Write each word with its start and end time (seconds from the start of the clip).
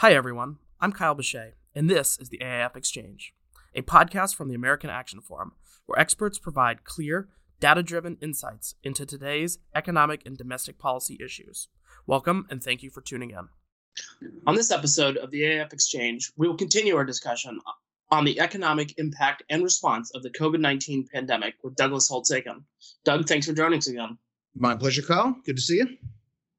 Hi, 0.00 0.12
everyone. 0.12 0.58
I'm 0.78 0.92
Kyle 0.92 1.14
Bechet, 1.14 1.54
and 1.74 1.88
this 1.88 2.18
is 2.18 2.28
the 2.28 2.36
AAF 2.42 2.76
Exchange, 2.76 3.32
a 3.74 3.80
podcast 3.80 4.36
from 4.36 4.50
the 4.50 4.54
American 4.54 4.90
Action 4.90 5.22
Forum, 5.22 5.52
where 5.86 5.98
experts 5.98 6.38
provide 6.38 6.84
clear, 6.84 7.30
data 7.60 7.82
driven 7.82 8.18
insights 8.20 8.74
into 8.82 9.06
today's 9.06 9.58
economic 9.74 10.20
and 10.26 10.36
domestic 10.36 10.78
policy 10.78 11.16
issues. 11.24 11.68
Welcome, 12.06 12.46
and 12.50 12.62
thank 12.62 12.82
you 12.82 12.90
for 12.90 13.00
tuning 13.00 13.30
in. 13.30 13.48
On 14.46 14.54
this 14.54 14.70
episode 14.70 15.16
of 15.16 15.30
the 15.30 15.40
AAF 15.40 15.72
Exchange, 15.72 16.30
we 16.36 16.46
will 16.46 16.58
continue 16.58 16.94
our 16.94 17.04
discussion 17.06 17.58
on 18.10 18.26
the 18.26 18.38
economic 18.38 18.98
impact 18.98 19.44
and 19.48 19.64
response 19.64 20.10
of 20.14 20.22
the 20.22 20.30
COVID 20.30 20.60
19 20.60 21.08
pandemic 21.10 21.54
with 21.64 21.74
Douglas 21.74 22.06
Holtz-Eakin. 22.06 22.64
Doug, 23.06 23.26
thanks 23.26 23.46
for 23.46 23.54
joining 23.54 23.78
us 23.78 23.88
again. 23.88 24.18
My 24.54 24.76
pleasure, 24.76 25.00
Kyle. 25.00 25.34
Good 25.46 25.56
to 25.56 25.62
see 25.62 25.76
you. 25.76 25.88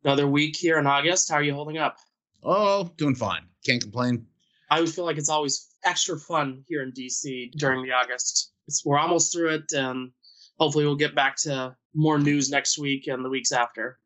Another 0.04 0.28
week 0.28 0.56
here 0.56 0.80
in 0.80 0.88
August. 0.88 1.30
How 1.30 1.36
are 1.36 1.44
you 1.44 1.54
holding 1.54 1.78
up? 1.78 1.98
Oh, 2.44 2.92
doing 2.98 3.16
fine. 3.16 3.44
Can't 3.66 3.82
complain. 3.82 4.26
I 4.70 4.76
always 4.76 4.94
feel 4.94 5.06
like 5.06 5.18
it's 5.18 5.30
always 5.30 5.68
extra 5.84 6.20
fun 6.20 6.64
here 6.68 6.84
in 6.84 6.92
DC 6.92 7.52
during 7.54 7.84
the 7.84 7.92
August. 7.92 8.52
It's, 8.68 8.86
we're 8.86 9.00
almost 9.00 9.32
through 9.32 9.50
it, 9.50 9.72
and 9.74 10.12
hopefully 10.60 10.86
we'll 10.86 10.96
get 10.96 11.16
back 11.16 11.38
to 11.44 11.76
more 11.94 12.20
news 12.20 12.50
next 12.50 12.78
week 12.78 13.08
and 13.08 13.24
the 13.24 13.30
weeks 13.30 13.52
after. 13.52 14.00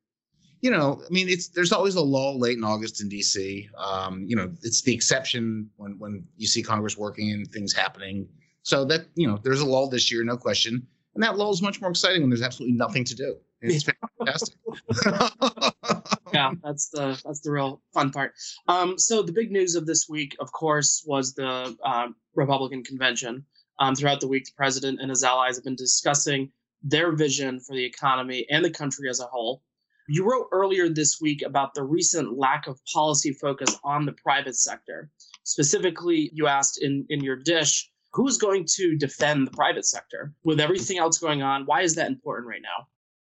You 0.62 0.70
know, 0.70 1.02
I 1.04 1.10
mean, 1.10 1.28
it's 1.28 1.48
there's 1.48 1.72
always 1.72 1.96
a 1.96 2.02
lull 2.02 2.40
late 2.40 2.58
in 2.58 2.64
August 2.64 3.02
in 3.02 3.10
DC. 3.10 3.68
Um, 3.76 4.26
you 4.28 4.36
know, 4.36 4.52
it's 4.62 4.84
the 4.84 4.94
exception 4.94 5.70
when 5.78 5.98
when 5.98 6.24
you 6.38 6.46
see 6.46 6.62
Congress 6.62 6.98
working 6.98 7.32
and 7.32 7.48
things 7.48 7.74
happening. 7.74 8.28
So 8.62 8.86
that 8.86 9.08
you 9.16 9.28
know, 9.28 9.40
there's 9.44 9.62
a 9.62 9.66
lull 9.66 9.90
this 9.90 10.12
year, 10.12 10.24
no 10.24 10.38
question. 10.38 10.86
And 11.16 11.24
that 11.24 11.36
lull 11.38 11.52
is 11.52 11.64
much 11.64 11.82
more 11.82 11.90
exciting 11.90 12.22
when 12.22 12.30
there's 12.30 12.44
absolutely 12.44 12.78
nothing 12.78 13.04
to 13.06 13.16
do. 13.16 13.38
It's 13.62 13.86
fantastic. 14.20 14.56
yeah, 16.34 16.52
that's 16.64 16.90
the 16.90 17.20
that's 17.26 17.42
the 17.42 17.52
real 17.52 17.82
fun 17.94 18.12
part. 18.12 18.34
Um, 18.68 18.98
so 18.98 19.22
the 19.22 19.32
big 19.32 19.52
news 19.52 19.76
of 19.76 19.86
this 19.86 20.08
week, 20.10 20.36
of 20.40 20.52
course, 20.52 21.04
was 21.06 21.34
the 21.34 21.76
uh, 21.84 22.08
Republican 22.36 22.84
convention. 22.84 23.46
Um, 23.80 23.96
throughout 23.96 24.20
the 24.20 24.28
week, 24.28 24.46
the 24.46 24.52
president 24.56 25.00
and 25.02 25.10
his 25.10 25.24
allies 25.24 25.56
have 25.56 25.64
been 25.64 25.76
discussing 25.76 26.52
their 26.84 27.12
vision 27.12 27.60
for 27.60 27.76
the 27.76 27.84
economy 27.84 28.46
and 28.50 28.64
the 28.64 28.70
country 28.70 29.10
as 29.10 29.20
a 29.20 29.26
whole. 29.26 29.64
You 30.08 30.30
wrote 30.30 30.48
earlier 30.52 30.90
this 30.90 31.22
week 31.22 31.42
about 31.42 31.74
the 31.74 31.84
recent 31.84 32.38
lack 32.38 32.68
of 32.68 32.80
policy 32.92 33.34
focus 33.34 33.78
on 33.84 34.06
the 34.06 34.14
private 34.14 34.56
sector. 34.56 35.10
Specifically, 35.44 36.30
you 36.34 36.48
asked 36.48 36.82
in, 36.84 37.06
in 37.10 37.24
your 37.24 37.38
dish, 37.38 37.90
who's 38.14 38.38
going 38.38 38.66
to 38.76 38.98
defend 38.98 39.48
the 39.48 39.52
private 39.52 39.86
sector 39.86 40.34
with 40.44 40.60
everything 40.60 40.98
else 40.98 41.18
going 41.18 41.42
on? 41.42 41.66
Why 41.66 41.82
is 41.82 41.96
that 41.96 42.08
important 42.08 42.48
right 42.50 42.62
now? 42.62 42.88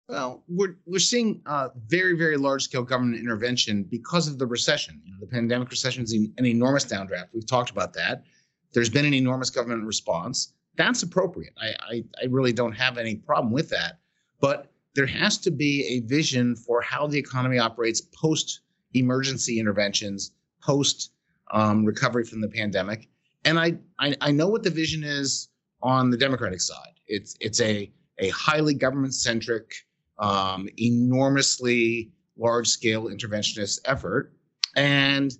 Well, 0.09 0.43
we're 0.47 0.75
we're 0.87 0.97
seeing 0.97 1.41
very 1.87 2.17
very 2.17 2.35
large 2.35 2.63
scale 2.63 2.81
government 2.81 3.21
intervention 3.21 3.83
because 3.83 4.27
of 4.27 4.39
the 4.39 4.47
recession. 4.47 4.99
You 5.05 5.11
know, 5.11 5.19
the 5.19 5.27
pandemic 5.27 5.69
recession 5.69 6.03
is 6.03 6.13
an 6.13 6.45
enormous 6.45 6.83
downdraft. 6.83 7.27
We've 7.31 7.45
talked 7.45 7.69
about 7.69 7.93
that. 7.93 8.23
There's 8.73 8.89
been 8.89 9.05
an 9.05 9.13
enormous 9.13 9.51
government 9.51 9.85
response. 9.85 10.53
That's 10.77 11.03
appropriate. 11.03 11.53
I, 11.61 11.75
I, 11.81 12.03
I 12.23 12.25
really 12.27 12.53
don't 12.53 12.71
have 12.71 12.97
any 12.97 13.15
problem 13.17 13.53
with 13.53 13.69
that. 13.69 13.99
But 14.41 14.71
there 14.95 15.05
has 15.05 15.37
to 15.39 15.51
be 15.51 15.85
a 15.85 16.07
vision 16.07 16.55
for 16.55 16.81
how 16.81 17.05
the 17.05 17.19
economy 17.19 17.59
operates 17.59 18.01
post 18.01 18.61
emergency 18.93 19.59
interventions, 19.59 20.31
post 20.63 21.11
um, 21.51 21.85
recovery 21.85 22.23
from 22.25 22.41
the 22.41 22.47
pandemic. 22.47 23.09
And 23.45 23.59
I, 23.59 23.77
I 23.99 24.15
I 24.21 24.31
know 24.31 24.47
what 24.47 24.63
the 24.63 24.71
vision 24.71 25.03
is 25.03 25.49
on 25.83 26.09
the 26.09 26.17
Democratic 26.17 26.61
side. 26.61 26.95
It's 27.05 27.35
it's 27.39 27.61
a 27.61 27.91
a 28.17 28.29
highly 28.29 28.73
government 28.73 29.13
centric 29.13 29.71
um, 30.19 30.67
enormously 30.77 32.11
large 32.37 32.67
scale 32.67 33.05
interventionist 33.05 33.79
effort. 33.85 34.33
And 34.75 35.33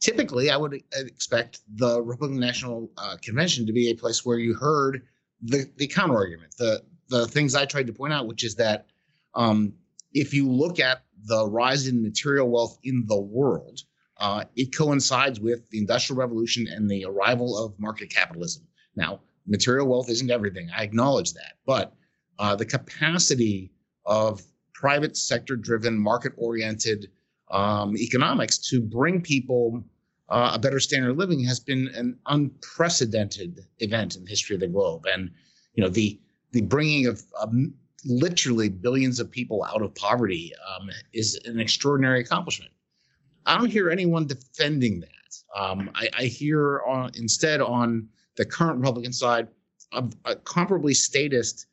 typically, 0.00 0.50
I 0.50 0.56
would 0.56 0.82
expect 0.92 1.60
the 1.74 2.00
Republican 2.02 2.40
National 2.40 2.90
uh, 2.96 3.16
Convention 3.22 3.66
to 3.66 3.72
be 3.72 3.90
a 3.90 3.94
place 3.94 4.24
where 4.24 4.38
you 4.38 4.54
heard 4.54 5.02
the, 5.42 5.70
the 5.76 5.86
counter 5.86 6.16
argument, 6.16 6.54
the, 6.58 6.82
the 7.08 7.26
things 7.26 7.54
I 7.54 7.64
tried 7.64 7.86
to 7.86 7.92
point 7.92 8.12
out, 8.12 8.26
which 8.26 8.44
is 8.44 8.54
that 8.56 8.86
um, 9.34 9.72
if 10.12 10.32
you 10.32 10.50
look 10.50 10.80
at 10.80 11.02
the 11.24 11.46
rise 11.46 11.86
in 11.86 12.02
material 12.02 12.48
wealth 12.48 12.78
in 12.82 13.04
the 13.06 13.20
world, 13.20 13.80
uh, 14.18 14.44
it 14.56 14.76
coincides 14.76 15.38
with 15.40 15.68
the 15.70 15.78
Industrial 15.78 16.18
Revolution 16.18 16.66
and 16.68 16.90
the 16.90 17.04
arrival 17.04 17.56
of 17.56 17.78
market 17.78 18.10
capitalism. 18.10 18.64
Now, 18.96 19.20
material 19.46 19.86
wealth 19.86 20.10
isn't 20.10 20.30
everything. 20.30 20.68
I 20.76 20.82
acknowledge 20.82 21.34
that. 21.34 21.54
But 21.66 21.94
uh, 22.38 22.56
the 22.56 22.64
capacity 22.66 23.70
of 24.08 24.42
private 24.72 25.16
sector 25.16 25.54
driven, 25.54 25.96
market 25.96 26.32
oriented 26.36 27.10
um, 27.50 27.96
economics 27.96 28.58
to 28.70 28.80
bring 28.80 29.20
people 29.20 29.84
uh, 30.28 30.52
a 30.54 30.58
better 30.58 30.80
standard 30.80 31.10
of 31.10 31.16
living 31.16 31.42
has 31.42 31.60
been 31.60 31.88
an 31.94 32.18
unprecedented 32.26 33.60
event 33.78 34.16
in 34.16 34.24
the 34.24 34.30
history 34.30 34.54
of 34.54 34.60
the 34.60 34.66
globe. 34.66 35.06
And, 35.06 35.30
you 35.74 35.82
know, 35.82 35.88
the, 35.88 36.20
the 36.52 36.60
bringing 36.62 37.06
of 37.06 37.22
um, 37.40 37.72
literally 38.04 38.68
billions 38.68 39.20
of 39.20 39.30
people 39.30 39.64
out 39.64 39.82
of 39.82 39.94
poverty 39.94 40.52
um, 40.68 40.90
is 41.12 41.40
an 41.44 41.58
extraordinary 41.58 42.20
accomplishment. 42.20 42.72
I 43.46 43.56
don't 43.56 43.70
hear 43.70 43.88
anyone 43.88 44.26
defending 44.26 45.00
that. 45.00 45.58
Um, 45.58 45.90
I, 45.94 46.08
I, 46.16 46.24
hear 46.24 46.82
on, 46.86 47.10
instead 47.14 47.62
on 47.62 48.06
the 48.36 48.44
current 48.44 48.78
Republican 48.78 49.12
side 49.12 49.48
a, 49.92 50.04
a 50.26 50.36
comparably 50.36 50.94
statist, 50.94 51.66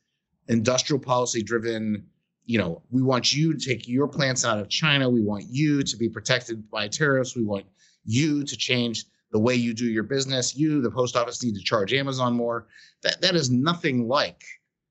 industrial 0.47 0.99
policy 0.99 1.43
driven 1.43 2.05
you 2.45 2.59
know, 2.59 2.81
we 2.91 3.01
want 3.01 3.33
you 3.33 3.57
to 3.57 3.65
take 3.65 3.87
your 3.87 4.07
plants 4.07 4.45
out 4.45 4.59
of 4.59 4.69
China. 4.69 5.09
We 5.09 5.21
want 5.21 5.45
you 5.49 5.83
to 5.83 5.97
be 5.97 6.09
protected 6.09 6.69
by 6.69 6.87
tariffs. 6.87 7.35
We 7.35 7.43
want 7.43 7.65
you 8.03 8.43
to 8.43 8.55
change 8.55 9.05
the 9.31 9.39
way 9.39 9.55
you 9.55 9.73
do 9.73 9.85
your 9.85 10.03
business. 10.03 10.55
You, 10.55 10.81
the 10.81 10.91
post 10.91 11.15
office, 11.15 11.43
need 11.43 11.55
to 11.55 11.63
charge 11.63 11.93
Amazon 11.93 12.33
more. 12.33 12.67
That 13.01 13.21
that 13.21 13.35
is 13.35 13.49
nothing 13.49 14.07
like 14.07 14.43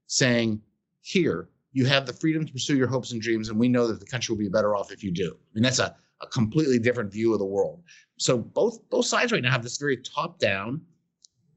saying, 0.06 0.60
here, 1.00 1.48
you 1.72 1.86
have 1.86 2.06
the 2.06 2.12
freedom 2.12 2.44
to 2.46 2.52
pursue 2.52 2.76
your 2.76 2.88
hopes 2.88 3.12
and 3.12 3.22
dreams, 3.22 3.48
and 3.48 3.58
we 3.58 3.68
know 3.68 3.86
that 3.86 4.00
the 4.00 4.06
country 4.06 4.32
will 4.32 4.40
be 4.40 4.48
better 4.48 4.76
off 4.76 4.92
if 4.92 5.02
you 5.02 5.10
do. 5.10 5.36
I 5.36 5.50
mean, 5.54 5.62
that's 5.62 5.78
a, 5.78 5.94
a 6.20 6.26
completely 6.26 6.78
different 6.78 7.12
view 7.12 7.32
of 7.32 7.38
the 7.38 7.44
world. 7.44 7.82
So 8.16 8.38
both 8.38 8.88
both 8.90 9.06
sides 9.06 9.32
right 9.32 9.42
now 9.42 9.50
have 9.50 9.62
this 9.62 9.78
very 9.78 9.96
top-down, 9.98 10.80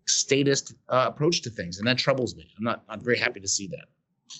statist 0.05 0.73
uh, 0.89 1.05
approach 1.07 1.41
to 1.43 1.49
things, 1.49 1.79
and 1.79 1.87
that 1.87 1.97
troubles 1.97 2.35
me. 2.35 2.49
I'm 2.57 2.63
not 2.63 2.83
not 2.87 3.01
very 3.01 3.17
happy 3.17 3.39
to 3.39 3.47
see 3.47 3.67
that. 3.67 3.85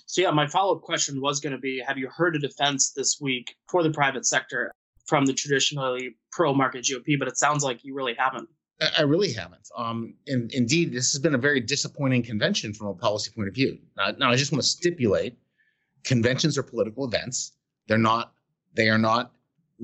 So 0.06 0.22
yeah, 0.22 0.30
my 0.30 0.46
follow-up 0.46 0.82
question 0.82 1.20
was 1.20 1.40
going 1.40 1.52
to 1.52 1.58
be: 1.58 1.82
Have 1.86 1.98
you 1.98 2.08
heard 2.08 2.36
a 2.36 2.38
defense 2.38 2.90
this 2.90 3.18
week 3.20 3.54
for 3.68 3.82
the 3.82 3.90
private 3.90 4.26
sector 4.26 4.72
from 5.06 5.26
the 5.26 5.32
traditionally 5.32 6.16
pro-market 6.32 6.84
GOP? 6.84 7.18
But 7.18 7.28
it 7.28 7.38
sounds 7.38 7.64
like 7.64 7.84
you 7.84 7.94
really 7.94 8.14
haven't. 8.14 8.48
I 8.96 9.02
really 9.02 9.32
haven't. 9.32 9.68
Um, 9.76 10.14
and 10.28 10.52
indeed, 10.52 10.92
this 10.92 11.12
has 11.12 11.20
been 11.20 11.34
a 11.34 11.38
very 11.38 11.60
disappointing 11.60 12.22
convention 12.22 12.72
from 12.72 12.86
a 12.88 12.94
policy 12.94 13.32
point 13.34 13.48
of 13.48 13.54
view. 13.54 13.78
Now, 13.96 14.10
now, 14.18 14.30
I 14.30 14.36
just 14.36 14.52
want 14.52 14.62
to 14.62 14.68
stipulate: 14.68 15.36
conventions 16.04 16.56
are 16.56 16.62
political 16.62 17.04
events. 17.04 17.52
They're 17.88 17.98
not. 17.98 18.32
They 18.74 18.88
are 18.88 18.98
not. 18.98 19.32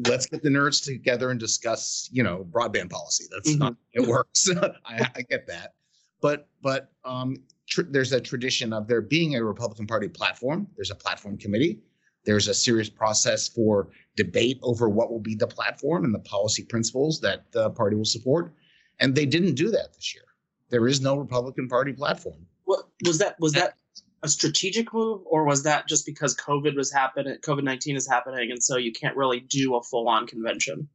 Let's 0.06 0.26
get 0.26 0.42
the 0.42 0.48
nerds 0.48 0.84
together 0.84 1.30
and 1.30 1.38
discuss, 1.38 2.08
you 2.12 2.22
know, 2.22 2.46
broadband 2.50 2.90
policy. 2.90 3.24
That's 3.30 3.50
mm-hmm. 3.50 3.60
not. 3.60 3.76
It 3.92 4.06
works. 4.06 4.48
I, 4.84 5.08
I 5.14 5.22
get 5.22 5.46
that. 5.48 5.74
But 6.20 6.48
but 6.62 6.90
um, 7.04 7.36
tr- 7.68 7.82
there's 7.90 8.12
a 8.12 8.20
tradition 8.20 8.72
of 8.72 8.86
there 8.86 9.00
being 9.00 9.36
a 9.36 9.44
Republican 9.44 9.86
Party 9.86 10.08
platform. 10.08 10.66
There's 10.76 10.90
a 10.90 10.94
platform 10.94 11.38
committee. 11.38 11.80
There's 12.24 12.48
a 12.48 12.54
serious 12.54 12.88
process 12.88 13.48
for 13.48 13.90
debate 14.16 14.58
over 14.62 14.88
what 14.88 15.10
will 15.10 15.20
be 15.20 15.34
the 15.34 15.46
platform 15.46 16.04
and 16.04 16.14
the 16.14 16.20
policy 16.20 16.64
principles 16.64 17.20
that 17.20 17.52
the 17.52 17.70
party 17.70 17.96
will 17.96 18.04
support. 18.04 18.54
And 19.00 19.14
they 19.14 19.26
didn't 19.26 19.54
do 19.54 19.70
that 19.70 19.92
this 19.94 20.14
year. 20.14 20.24
There 20.70 20.86
is 20.86 21.00
no 21.00 21.16
Republican 21.16 21.68
Party 21.68 21.92
platform. 21.92 22.46
What 22.64 22.86
was 23.04 23.18
that? 23.18 23.38
Was 23.40 23.52
that 23.52 23.74
a 24.22 24.28
strategic 24.28 24.94
move, 24.94 25.20
or 25.26 25.44
was 25.44 25.62
that 25.64 25.86
just 25.86 26.06
because 26.06 26.34
COVID 26.36 26.76
was 26.76 26.90
happening? 26.90 27.36
COVID 27.44 27.62
nineteen 27.62 27.96
is 27.96 28.08
happening, 28.08 28.50
and 28.50 28.62
so 28.62 28.78
you 28.78 28.90
can't 28.90 29.16
really 29.16 29.40
do 29.40 29.76
a 29.76 29.82
full 29.82 30.08
on 30.08 30.26
convention. 30.26 30.88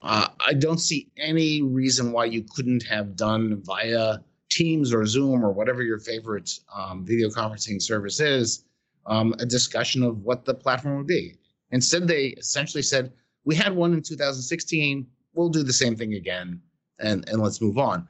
Uh, 0.00 0.28
I 0.44 0.54
don't 0.54 0.78
see 0.78 1.10
any 1.16 1.62
reason 1.62 2.10
why 2.10 2.24
you 2.24 2.44
couldn't 2.56 2.82
have 2.84 3.14
done 3.14 3.62
via 3.64 4.18
Teams 4.54 4.92
or 4.92 5.06
Zoom 5.06 5.44
or 5.44 5.52
whatever 5.52 5.82
your 5.82 5.98
favorite 5.98 6.50
um, 6.74 7.04
video 7.04 7.28
conferencing 7.28 7.80
service 7.80 8.20
is, 8.20 8.64
um, 9.06 9.34
a 9.38 9.46
discussion 9.46 10.02
of 10.02 10.18
what 10.22 10.44
the 10.44 10.54
platform 10.54 10.98
would 10.98 11.06
be. 11.06 11.34
Instead, 11.70 12.06
they 12.06 12.26
essentially 12.38 12.82
said, 12.82 13.12
"We 13.44 13.54
had 13.54 13.74
one 13.74 13.94
in 13.94 14.02
2016. 14.02 15.06
We'll 15.34 15.48
do 15.48 15.62
the 15.62 15.72
same 15.72 15.96
thing 15.96 16.14
again, 16.14 16.60
and 16.98 17.28
and 17.28 17.40
let's 17.42 17.60
move 17.60 17.78
on." 17.78 18.06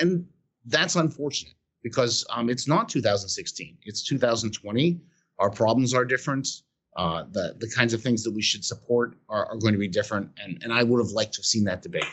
And 0.00 0.26
that's 0.66 0.96
unfortunate 0.96 1.54
because 1.82 2.24
um, 2.30 2.48
it's 2.48 2.66
not 2.66 2.88
2016. 2.88 3.78
It's 3.82 4.02
2020. 4.02 5.00
Our 5.38 5.50
problems 5.50 5.92
are 5.94 6.04
different. 6.04 6.48
Uh, 6.96 7.24
the 7.30 7.54
the 7.58 7.70
kinds 7.70 7.94
of 7.94 8.02
things 8.02 8.22
that 8.22 8.30
we 8.30 8.42
should 8.42 8.64
support 8.64 9.16
are, 9.28 9.46
are 9.46 9.56
going 9.56 9.72
to 9.72 9.78
be 9.78 9.88
different, 9.88 10.30
and 10.42 10.62
and 10.62 10.72
I 10.72 10.82
would 10.82 10.98
have 11.04 11.12
liked 11.12 11.34
to 11.34 11.40
have 11.40 11.46
seen 11.46 11.64
that 11.64 11.82
debate. 11.82 12.04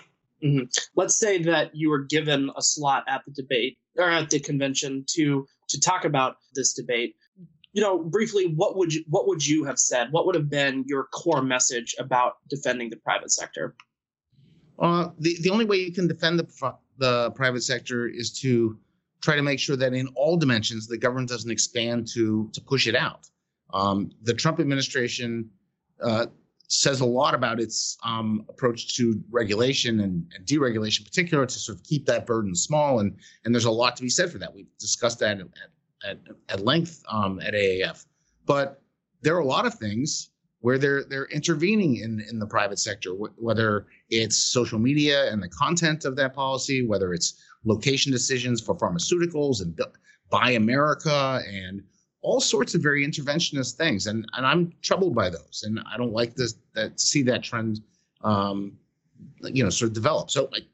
Mm-hmm. 0.44 0.66
Let's 0.96 1.16
say 1.16 1.42
that 1.44 1.76
you 1.76 1.90
were 1.90 2.04
given 2.04 2.50
a 2.56 2.62
slot 2.62 3.04
at 3.08 3.22
the 3.26 3.32
debate 3.32 3.78
or 3.98 4.10
at 4.10 4.30
the 4.30 4.40
convention 4.40 5.06
to 5.16 5.46
to 5.70 5.80
talk 5.80 6.06
about 6.06 6.38
this 6.56 6.74
debate. 6.74 7.16
You 7.74 7.84
know, 7.84 8.00
briefly, 8.00 8.46
what 8.56 8.78
would 8.78 8.94
you 8.94 9.04
what 9.08 9.28
would 9.28 9.46
you 9.46 9.66
have 9.66 9.78
said? 9.80 10.12
What 10.12 10.26
would 10.26 10.36
have 10.36 10.50
been 10.50 10.86
your 10.88 11.06
core 11.06 11.42
message 11.42 11.96
about 12.00 12.38
defending 12.50 12.90
the 12.90 12.98
private 12.98 13.32
sector? 13.32 13.76
Uh, 14.80 15.10
the 15.20 15.38
the 15.42 15.50
only 15.50 15.66
way 15.66 15.78
you 15.78 15.92
can 15.92 16.08
defend 16.08 16.40
the 16.40 16.74
the 16.98 17.32
private 17.32 17.64
sector 17.64 18.08
is 18.08 18.32
to 18.40 18.78
try 19.22 19.36
to 19.36 19.42
make 19.42 19.60
sure 19.60 19.76
that 19.76 19.94
in 19.94 20.08
all 20.16 20.38
dimensions 20.38 20.88
the 20.88 20.98
government 20.98 21.30
doesn't 21.30 21.52
expand 21.52 22.08
to 22.16 22.50
to 22.54 22.62
push 22.62 22.88
it 22.88 22.96
out. 22.96 23.28
Um, 23.74 24.12
the 24.24 24.34
Trump 24.34 24.60
administration 24.60 25.50
uh, 26.02 26.28
says 26.70 27.02
a 27.02 27.06
lot 27.06 27.34
about 27.34 27.60
its 27.60 27.98
um, 28.04 28.46
approach 28.48 28.96
to 28.96 29.22
regulation 29.32 30.02
and, 30.02 30.32
and, 30.36 30.46
deregulation, 30.46 31.00
in 31.00 31.06
particular, 31.06 31.46
to 31.46 31.60
sort 31.60 31.78
of 31.78 31.84
keep 31.84 32.06
that 32.06 32.26
burden 32.26 32.56
small. 32.56 33.00
And 33.00 33.18
and 33.44 33.54
there's 33.54 33.66
a 33.66 33.72
lot 33.72 33.96
to 33.98 34.04
be 34.04 34.10
said 34.10 34.32
for 34.32 34.38
that. 34.38 34.54
We've 34.54 34.68
discussed 34.80 35.20
that 35.20 35.40
at 35.40 35.48
at, 36.08 36.20
at 36.48 36.64
length 36.64 37.04
um, 37.10 37.42
at 37.42 37.54
AAF. 37.54 38.06
But 38.46 38.82
there 39.22 39.36
are 39.36 39.40
a 39.40 39.46
lot 39.46 39.66
of 39.66 39.74
things 39.74 40.30
where 40.62 40.78
they're 40.78 41.04
they're 41.04 41.28
intervening 41.28 41.98
in 41.98 42.24
in 42.30 42.40
the 42.40 42.48
private 42.48 42.80
sector, 42.80 43.12
whether 43.12 43.88
it's 44.10 44.38
social 44.38 44.80
media 44.80 45.32
and 45.32 45.42
the 45.42 45.50
content 45.50 46.06
of 46.06 46.16
that 46.18 46.34
policy, 46.34 46.86
whether 46.86 47.14
it's 47.14 47.42
location 47.66 48.12
decisions 48.12 48.62
for 48.62 48.76
pharmaceuticals 48.76 49.62
and 49.62 49.80
buy 50.30 50.52
America 50.52 51.42
and 51.48 51.82
all 52.22 52.42
sorts 52.42 52.76
of 52.76 52.82
very 52.82 53.06
interventionist 53.06 53.76
things, 53.76 54.08
and 54.08 54.26
and 54.34 54.46
I'm 54.46 54.74
troubled 54.82 55.16
by 55.16 55.30
those, 55.30 55.64
and 55.66 55.80
I 55.92 55.98
don't 55.98 56.14
like 56.14 56.36
this 56.36 56.56
that 56.76 57.00
see 57.00 57.24
that 57.24 57.44
trend, 57.44 57.82
um, 58.24 58.78
you 59.42 59.64
know, 59.64 59.70
sort 59.70 59.90
of 59.90 59.94
develop. 59.94 60.30
So 60.30 60.50
like, 60.52 60.66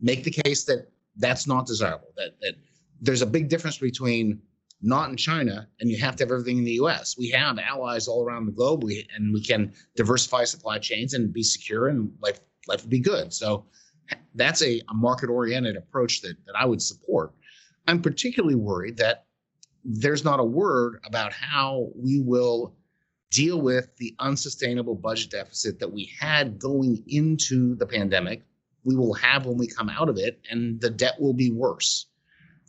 make 0.00 0.24
the 0.24 0.30
case 0.30 0.64
that 0.64 0.88
that's 1.16 1.46
not 1.46 1.66
desirable. 1.66 2.08
That 2.16 2.40
that 2.40 2.54
there's 3.00 3.22
a 3.22 3.26
big 3.26 3.48
difference 3.48 3.78
between 3.78 4.40
not 4.82 5.10
in 5.10 5.16
China, 5.16 5.68
and 5.80 5.90
you 5.90 5.98
have 5.98 6.16
to 6.16 6.24
have 6.24 6.30
everything 6.30 6.58
in 6.58 6.64
the 6.64 6.72
U.S. 6.72 7.16
We 7.18 7.30
have 7.30 7.58
allies 7.58 8.08
all 8.08 8.24
around 8.24 8.46
the 8.46 8.52
globe, 8.52 8.84
we, 8.84 9.06
and 9.14 9.32
we 9.32 9.42
can 9.42 9.72
diversify 9.96 10.44
supply 10.44 10.78
chains 10.78 11.14
and 11.14 11.32
be 11.32 11.42
secure, 11.42 11.88
and 11.88 12.12
life 12.20 12.40
life 12.68 12.82
would 12.82 12.90
be 12.90 13.00
good. 13.00 13.32
So 13.32 13.66
that's 14.34 14.62
a, 14.62 14.80
a 14.88 14.94
market 14.94 15.28
oriented 15.28 15.76
approach 15.76 16.22
that 16.22 16.36
that 16.46 16.54
I 16.56 16.64
would 16.64 16.80
support. 16.80 17.34
I'm 17.86 18.00
particularly 18.00 18.56
worried 18.56 18.96
that 18.96 19.25
there's 19.86 20.24
not 20.24 20.40
a 20.40 20.44
word 20.44 21.00
about 21.04 21.32
how 21.32 21.90
we 21.94 22.20
will 22.20 22.74
deal 23.30 23.60
with 23.60 23.96
the 23.98 24.14
unsustainable 24.18 24.94
budget 24.94 25.30
deficit 25.30 25.78
that 25.78 25.92
we 25.92 26.10
had 26.18 26.58
going 26.58 27.02
into 27.06 27.76
the 27.76 27.86
pandemic. 27.86 28.42
We 28.84 28.96
will 28.96 29.14
have 29.14 29.46
when 29.46 29.58
we 29.58 29.68
come 29.68 29.88
out 29.88 30.08
of 30.08 30.16
it, 30.18 30.40
and 30.50 30.80
the 30.80 30.90
debt 30.90 31.20
will 31.20 31.34
be 31.34 31.50
worse. 31.50 32.06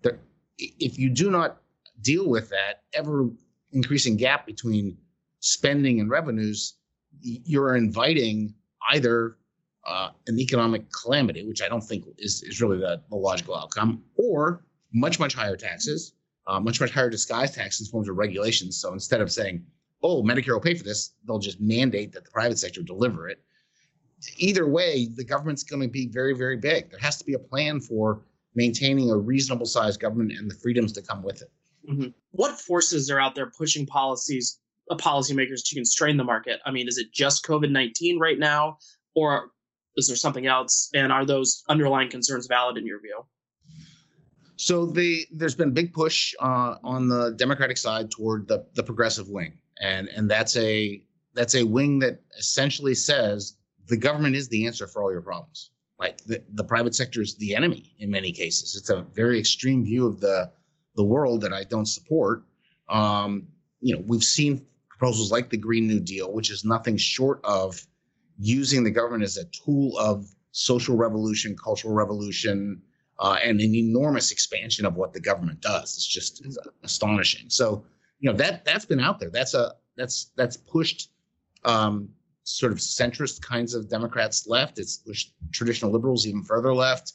There, 0.04 0.20
if 0.58 0.98
you 0.98 1.10
do 1.10 1.32
not 1.32 1.62
deal 2.02 2.30
with 2.30 2.50
that 2.50 2.84
ever 2.94 3.30
increasing 3.72 4.16
gap 4.18 4.46
between 4.46 4.98
spending 5.40 6.00
and 6.00 6.10
revenues, 6.10 6.76
you're 7.22 7.76
inviting 7.76 8.54
either 8.92 9.38
uh, 9.86 10.10
an 10.28 10.40
economic 10.40 10.92
calamity, 10.92 11.48
which 11.48 11.62
I 11.62 11.68
don't 11.68 11.82
think 11.82 12.06
is, 12.18 12.44
is 12.44 12.62
really 12.62 12.78
the, 12.80 13.02
the 13.10 13.16
logical 13.16 13.56
outcome, 13.56 14.04
or 14.16 14.64
much, 14.94 15.20
much 15.20 15.34
higher 15.34 15.56
taxes, 15.56 16.14
uh, 16.48 16.60
much, 16.60 16.82
much 16.82 16.92
higher 16.92 17.10
disguised 17.10 17.56
taxes 17.56 17.88
in 17.88 17.92
forms 17.92 18.10
of 18.10 18.18
regulations. 18.18 18.78
So 18.78 18.94
instead 18.94 19.22
of 19.22 19.32
saying, 19.32 19.66
oh, 20.04 20.24
Medicare 20.24 20.54
will 20.54 20.62
pay 20.62 20.76
for 20.76 20.84
this, 20.84 21.14
they'll 21.26 21.40
just 21.40 21.60
mandate 21.60 22.12
that 22.14 22.24
the 22.24 22.32
private 22.32 22.58
sector 22.58 22.82
deliver 22.82 23.28
it. 23.28 23.40
Either 24.38 24.68
way, 24.68 25.08
the 25.16 25.24
government's 25.24 25.64
going 25.64 25.82
to 25.82 25.88
be 25.88 26.08
very, 26.08 26.34
very 26.34 26.58
big. 26.58 26.90
There 26.90 27.00
has 27.00 27.18
to 27.18 27.26
be 27.26 27.34
a 27.34 27.40
plan 27.40 27.80
for 27.80 28.22
maintaining 28.56 29.12
a 29.12 29.18
reasonable 29.18 29.68
sized 29.68 30.00
government 30.00 30.32
and 30.32 30.50
the 30.50 30.56
freedoms 30.56 30.94
that 30.94 31.08
come 31.08 31.22
with 31.22 31.42
it. 31.44 31.52
Mm-hmm. 31.88 32.10
What 32.32 32.60
forces 32.60 33.12
are 33.12 33.20
out 33.20 33.36
there 33.36 33.52
pushing 33.56 33.86
policies, 33.86 34.60
uh, 34.90 34.96
policymakers 34.96 35.62
to 35.66 35.76
constrain 35.76 36.18
the 36.18 36.24
market? 36.24 36.60
I 36.66 36.72
mean, 36.72 36.88
is 36.88 36.98
it 36.98 37.14
just 37.14 37.46
COVID 37.46 37.70
nineteen 37.70 38.20
right 38.20 38.40
now, 38.40 38.80
or 39.16 39.52
is 39.96 40.08
there 40.08 40.18
something 40.18 40.48
else? 40.48 40.90
And 40.94 41.12
are 41.12 41.26
those 41.26 41.64
underlying 41.70 42.10
concerns 42.10 42.48
valid 42.48 42.78
in 42.78 42.86
your 42.86 43.00
view? 43.00 43.24
So 44.58 44.88
the, 44.88 45.26
there's 45.32 45.56
been 45.56 45.72
big 45.72 45.94
push 45.94 46.34
uh, 46.40 46.76
on 46.84 47.08
the 47.08 47.32
Democratic 47.38 47.78
side 47.78 48.10
toward 48.12 48.48
the, 48.48 48.66
the 48.74 48.84
progressive 48.84 49.30
wing, 49.30 49.54
and 49.80 50.10
and 50.10 50.30
that's 50.30 50.58
a 50.58 51.02
that's 51.36 51.56
a 51.56 51.64
wing 51.64 52.00
that 52.00 52.20
essentially 52.38 52.96
says 52.96 53.58
the 53.88 53.96
government 53.98 54.36
is 54.36 54.50
the 54.50 54.66
answer 54.66 54.88
for 54.88 55.04
all 55.04 55.12
your 55.12 55.22
problems. 55.22 55.70
Like 56.00 56.18
the, 56.26 56.44
the 56.54 56.64
private 56.64 56.96
sector 56.96 57.22
is 57.22 57.36
the 57.36 57.56
enemy 57.56 57.94
in 58.00 58.10
many 58.10 58.32
cases. 58.32 58.76
It's 58.76 58.90
a 58.90 59.04
very 59.14 59.40
extreme 59.40 59.86
view 59.86 60.08
of 60.08 60.20
the 60.20 60.52
the 60.96 61.04
world 61.04 61.42
that 61.42 61.54
I 61.54 61.64
don't 61.64 61.86
support. 61.86 62.44
Um, 62.90 63.48
you 63.80 63.96
know, 63.96 64.04
we've 64.08 64.24
seen 64.24 64.66
proposals 64.90 65.32
like 65.32 65.50
the 65.52 65.58
Green 65.58 65.88
New 65.88 66.00
Deal, 66.00 66.34
which 66.34 66.50
is 66.50 66.66
nothing 66.66 66.98
short 66.98 67.40
of 67.44 67.80
using 68.40 68.84
the 68.84 68.92
government 68.92 69.24
as 69.24 69.38
a 69.38 69.46
tool 69.46 69.98
of 70.00 70.28
social 70.52 70.96
revolution, 70.96 71.56
cultural 71.56 71.94
revolution, 71.94 72.82
uh, 73.20 73.38
and 73.44 73.60
an 73.60 73.76
enormous 73.76 74.32
expansion 74.32 74.86
of 74.86 74.96
what 74.96 75.14
the 75.14 75.20
government 75.20 75.62
does. 75.62 75.96
It's 75.96 76.08
just 76.08 76.46
it's 76.46 76.58
astonishing. 76.84 77.50
So, 77.50 77.84
you 78.20 78.30
know, 78.30 78.38
that 78.38 78.66
that's 78.66 78.86
been 78.86 79.00
out 79.00 79.20
there. 79.20 79.30
That's 79.30 79.54
a 79.54 79.74
that's 79.96 80.32
that's 80.36 80.58
pushed 80.58 81.10
um, 81.66 82.10
sort 82.44 82.72
of 82.72 82.78
centrist 82.78 83.42
kinds 83.42 83.74
of 83.74 83.90
Democrats 83.90 84.48
left. 84.48 84.80
It's 84.80 84.98
pushed 84.98 85.34
traditional 85.52 85.92
liberals 85.92 86.28
even 86.28 86.44
further 86.44 86.74
left. 86.74 87.14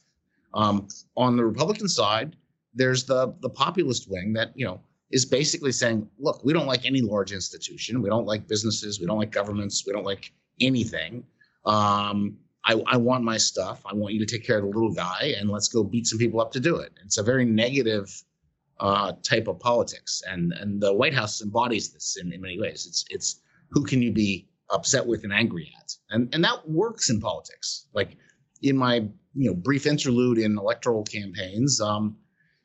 Um, 0.55 0.89
on 1.17 1.37
the 1.37 1.45
Republican 1.45 1.89
side, 1.89 2.37
there's 2.75 3.05
the 3.05 3.35
the 3.41 3.51
populist 3.51 4.11
wing 4.11 4.33
that 4.35 4.53
you 4.55 4.65
know 4.65 4.81
is 5.11 5.27
basically 5.27 5.73
saying, 5.73 6.09
look, 6.19 6.43
we 6.43 6.53
don't 6.53 6.67
like 6.67 6.87
any 6.87 7.03
large 7.03 7.33
institution, 7.33 8.01
we 8.01 8.09
don't 8.09 8.27
like 8.27 8.49
businesses, 8.49 8.99
we 8.99 9.07
don't 9.07 9.19
like 9.19 9.31
governments, 9.31 9.85
we 9.87 9.93
don't 9.93 10.05
like 10.05 10.33
anything. 10.61 11.23
Um, 11.67 12.39
I, 12.64 12.81
I 12.87 12.97
want 12.97 13.25
my 13.25 13.38
stuff. 13.38 13.82
I 13.85 13.94
want 13.94 14.14
you 14.14 14.25
to 14.25 14.26
take 14.26 14.47
care 14.47 14.59
of 14.59 14.62
the 14.62 14.70
little 14.70 14.93
guy, 14.93 15.35
and 15.38 15.50
let's 15.50 15.69
go 15.69 15.82
beat 15.82 16.06
some 16.06 16.19
people 16.19 16.41
up 16.41 16.53
to 16.53 16.61
do 16.61 16.76
it. 16.76 16.93
It's 17.05 17.19
a 17.19 17.23
very 17.23 17.44
negative 17.44 18.23
uh, 18.79 19.12
type 19.23 19.49
of 19.49 19.59
politics, 19.59 20.23
and 20.29 20.53
and 20.53 20.81
the 20.81 20.93
White 20.93 21.14
House 21.14 21.43
embodies 21.43 21.93
this 21.93 22.17
in, 22.20 22.32
in 22.32 22.41
many 22.41 22.61
ways. 22.61 22.87
It's 22.87 23.05
it's 23.11 23.41
who 23.70 23.85
can 23.85 24.03
you 24.03 24.12
be 24.12 24.49
upset 24.70 25.06
with 25.06 25.25
and 25.25 25.32
angry 25.32 25.73
at, 25.81 25.94
and 26.11 26.32
and 26.35 26.44
that 26.44 26.69
works 26.69 27.11
in 27.11 27.20
politics. 27.20 27.87
Like 27.94 28.17
in 28.62 28.76
my 28.76 28.97
you 29.35 29.50
know 29.50 29.55
brief 29.55 29.87
interlude 29.87 30.38
in 30.38 30.56
electoral 30.56 31.05
campaigns, 31.05 31.81
um, 31.81 32.17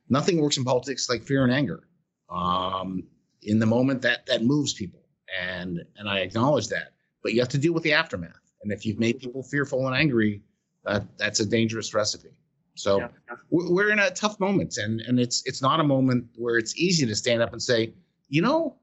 nothing 0.09 0.39
works 0.39 0.57
in 0.57 0.63
politics 0.63 1.09
like 1.09 1.23
fear 1.23 1.43
and 1.43 1.53
anger. 1.53 1.88
Um, 2.29 3.03
in 3.43 3.59
the 3.59 3.65
moment 3.65 4.01
that 4.01 4.25
that 4.27 4.43
moves 4.43 4.73
people, 4.73 5.01
and 5.41 5.79
and 5.97 6.07
I 6.07 6.19
acknowledge 6.19 6.67
that. 6.67 6.93
But 7.23 7.33
you 7.33 7.39
have 7.41 7.50
to 7.50 7.57
deal 7.57 7.73
with 7.73 7.83
the 7.83 7.93
aftermath. 7.93 8.46
And 8.62 8.71
if 8.71 8.86
you've 8.86 9.00
made 9.00 9.19
people 9.19 9.44
fearful 9.44 9.88
and 9.88 9.95
angry, 9.95 10.42
that 10.83 11.06
that's 11.18 11.39
a 11.39 11.45
dangerous 11.45 11.94
recipe. 11.94 12.38
So 12.75 13.00
yeah. 13.00 13.08
we're 13.50 13.89
in 13.89 14.00
a 14.00 14.12
tough 14.12 14.39
moment, 14.39 14.77
and 14.77 15.01
and 15.01 15.20
it's 15.20 15.43
it's 15.46 15.62
not 15.62 15.79
a 15.79 15.84
moment 15.84 16.27
where 16.36 16.58
it's 16.58 16.77
easy 16.77 17.05
to 17.05 17.15
stand 17.15 17.41
up 17.41 17.51
and 17.51 17.62
say, 17.62 17.93
you 18.29 18.41
know, 18.41 18.77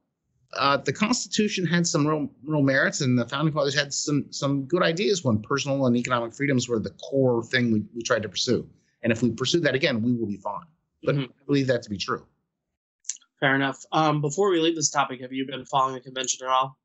uh, 0.57 0.79
the 0.79 0.93
Constitution 0.93 1.65
had 1.65 1.87
some 1.87 2.07
real 2.07 2.29
real 2.45 2.63
merits, 2.63 3.01
and 3.01 3.19
the 3.19 3.27
founding 3.27 3.55
fathers 3.55 3.75
had 3.75 3.93
some 3.95 4.27
some 4.31 4.65
good 4.65 4.83
ideas 4.83 5.23
when 5.25 5.41
personal 5.41 5.87
and 5.87 5.97
economic 5.97 6.35
freedoms 6.35 6.69
were 6.69 6.81
the 6.81 6.91
core 6.91 7.45
thing 7.45 7.73
we, 7.73 7.85
we 7.95 8.03
tried 8.03 8.23
to 8.23 8.29
pursue. 8.29 8.69
And 9.03 9.13
if 9.13 9.23
we 9.23 9.31
pursue 9.31 9.61
that 9.61 9.75
again, 9.75 10.03
we 10.03 10.13
will 10.13 10.27
be 10.27 10.39
fine 10.39 10.65
but 11.05 11.15
mm-hmm. 11.15 11.25
I 11.25 11.45
believe 11.47 11.67
that 11.69 11.83
to 11.83 11.91
be 11.91 11.99
true. 11.99 12.27
Fair 13.41 13.55
enough. 13.55 13.85
Um, 13.93 14.21
before 14.21 14.51
we 14.51 14.61
leave 14.61 14.77
this 14.77 14.91
topic, 14.91 15.21
have 15.21 15.33
you 15.33 15.47
been 15.47 15.65
following 15.67 15.95
the 15.95 16.01
convention 16.01 16.47
at 16.47 16.51
all? 16.51 16.79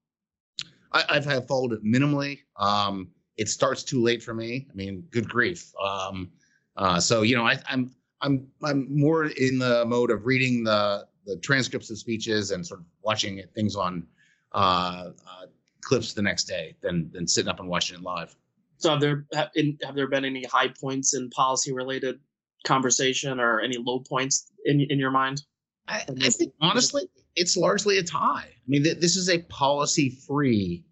I, 0.91 1.22
have 1.22 1.48
followed 1.48 1.74
it 1.74 1.84
minimally. 1.84 2.39
Um, 2.58 3.10
it 3.38 3.48
starts 3.48 3.84
too 3.84 4.01
late 4.01 4.22
for 4.22 4.34
me. 4.34 4.67
I 4.69 4.75
mean, 4.75 5.01
good 5.12 5.29
grief. 5.29 5.72
Um, 5.81 6.31
uh, 6.75 7.00
so 7.00 7.22
you 7.22 7.36
know, 7.36 7.46
I, 7.46 7.58
I'm 7.67 7.91
I'm 8.22 8.48
I'm 8.63 8.88
more 8.89 9.25
in 9.25 9.60
the 9.60 9.86
mode 9.86 10.12
of 10.12 10.25
reading 10.25 10.63
the 10.63 11.08
the 11.25 11.38
transcripts 11.38 11.89
of 11.89 11.98
speeches 11.98 12.51
and 12.51 12.65
sort 12.65 12.79
of 12.79 12.86
watching 13.03 13.41
things 13.53 13.75
on 13.75 14.05
uh, 14.53 15.12
uh, 15.27 15.46
clips 15.81 16.13
the 16.13 16.22
next 16.22 16.46
day 16.46 16.75
than 16.81 17.10
than 17.12 17.27
sitting 17.27 17.50
up 17.50 17.60
and 17.60 17.69
watching 17.69 17.98
it 17.98 18.03
live. 18.03 18.36
So 18.77 18.91
have 18.91 19.01
there 19.01 19.25
have, 19.34 19.50
in, 19.55 19.77
have 19.84 19.96
there 19.96 20.08
been 20.08 20.25
any 20.25 20.43
high 20.43 20.69
points 20.69 21.13
in 21.13 21.29
policy 21.29 21.74
related 21.74 22.19
conversation 22.65 23.39
or 23.39 23.60
any 23.60 23.77
low 23.77 24.00
points 24.00 24.51
in 24.65 24.81
in 24.81 25.00
your 25.00 25.12
mind? 25.12 25.43
I, 25.89 26.05
I 26.22 26.29
think 26.29 26.53
honestly, 26.62 27.10
it's 27.36 27.58
largely 27.58 27.98
a 27.98 28.03
tie. 28.03 28.48
I 28.48 28.67
mean, 28.67 28.84
th- 28.84 29.00
this 29.00 29.15
is 29.17 29.29
a 29.29 29.39
policy-free 29.39 30.86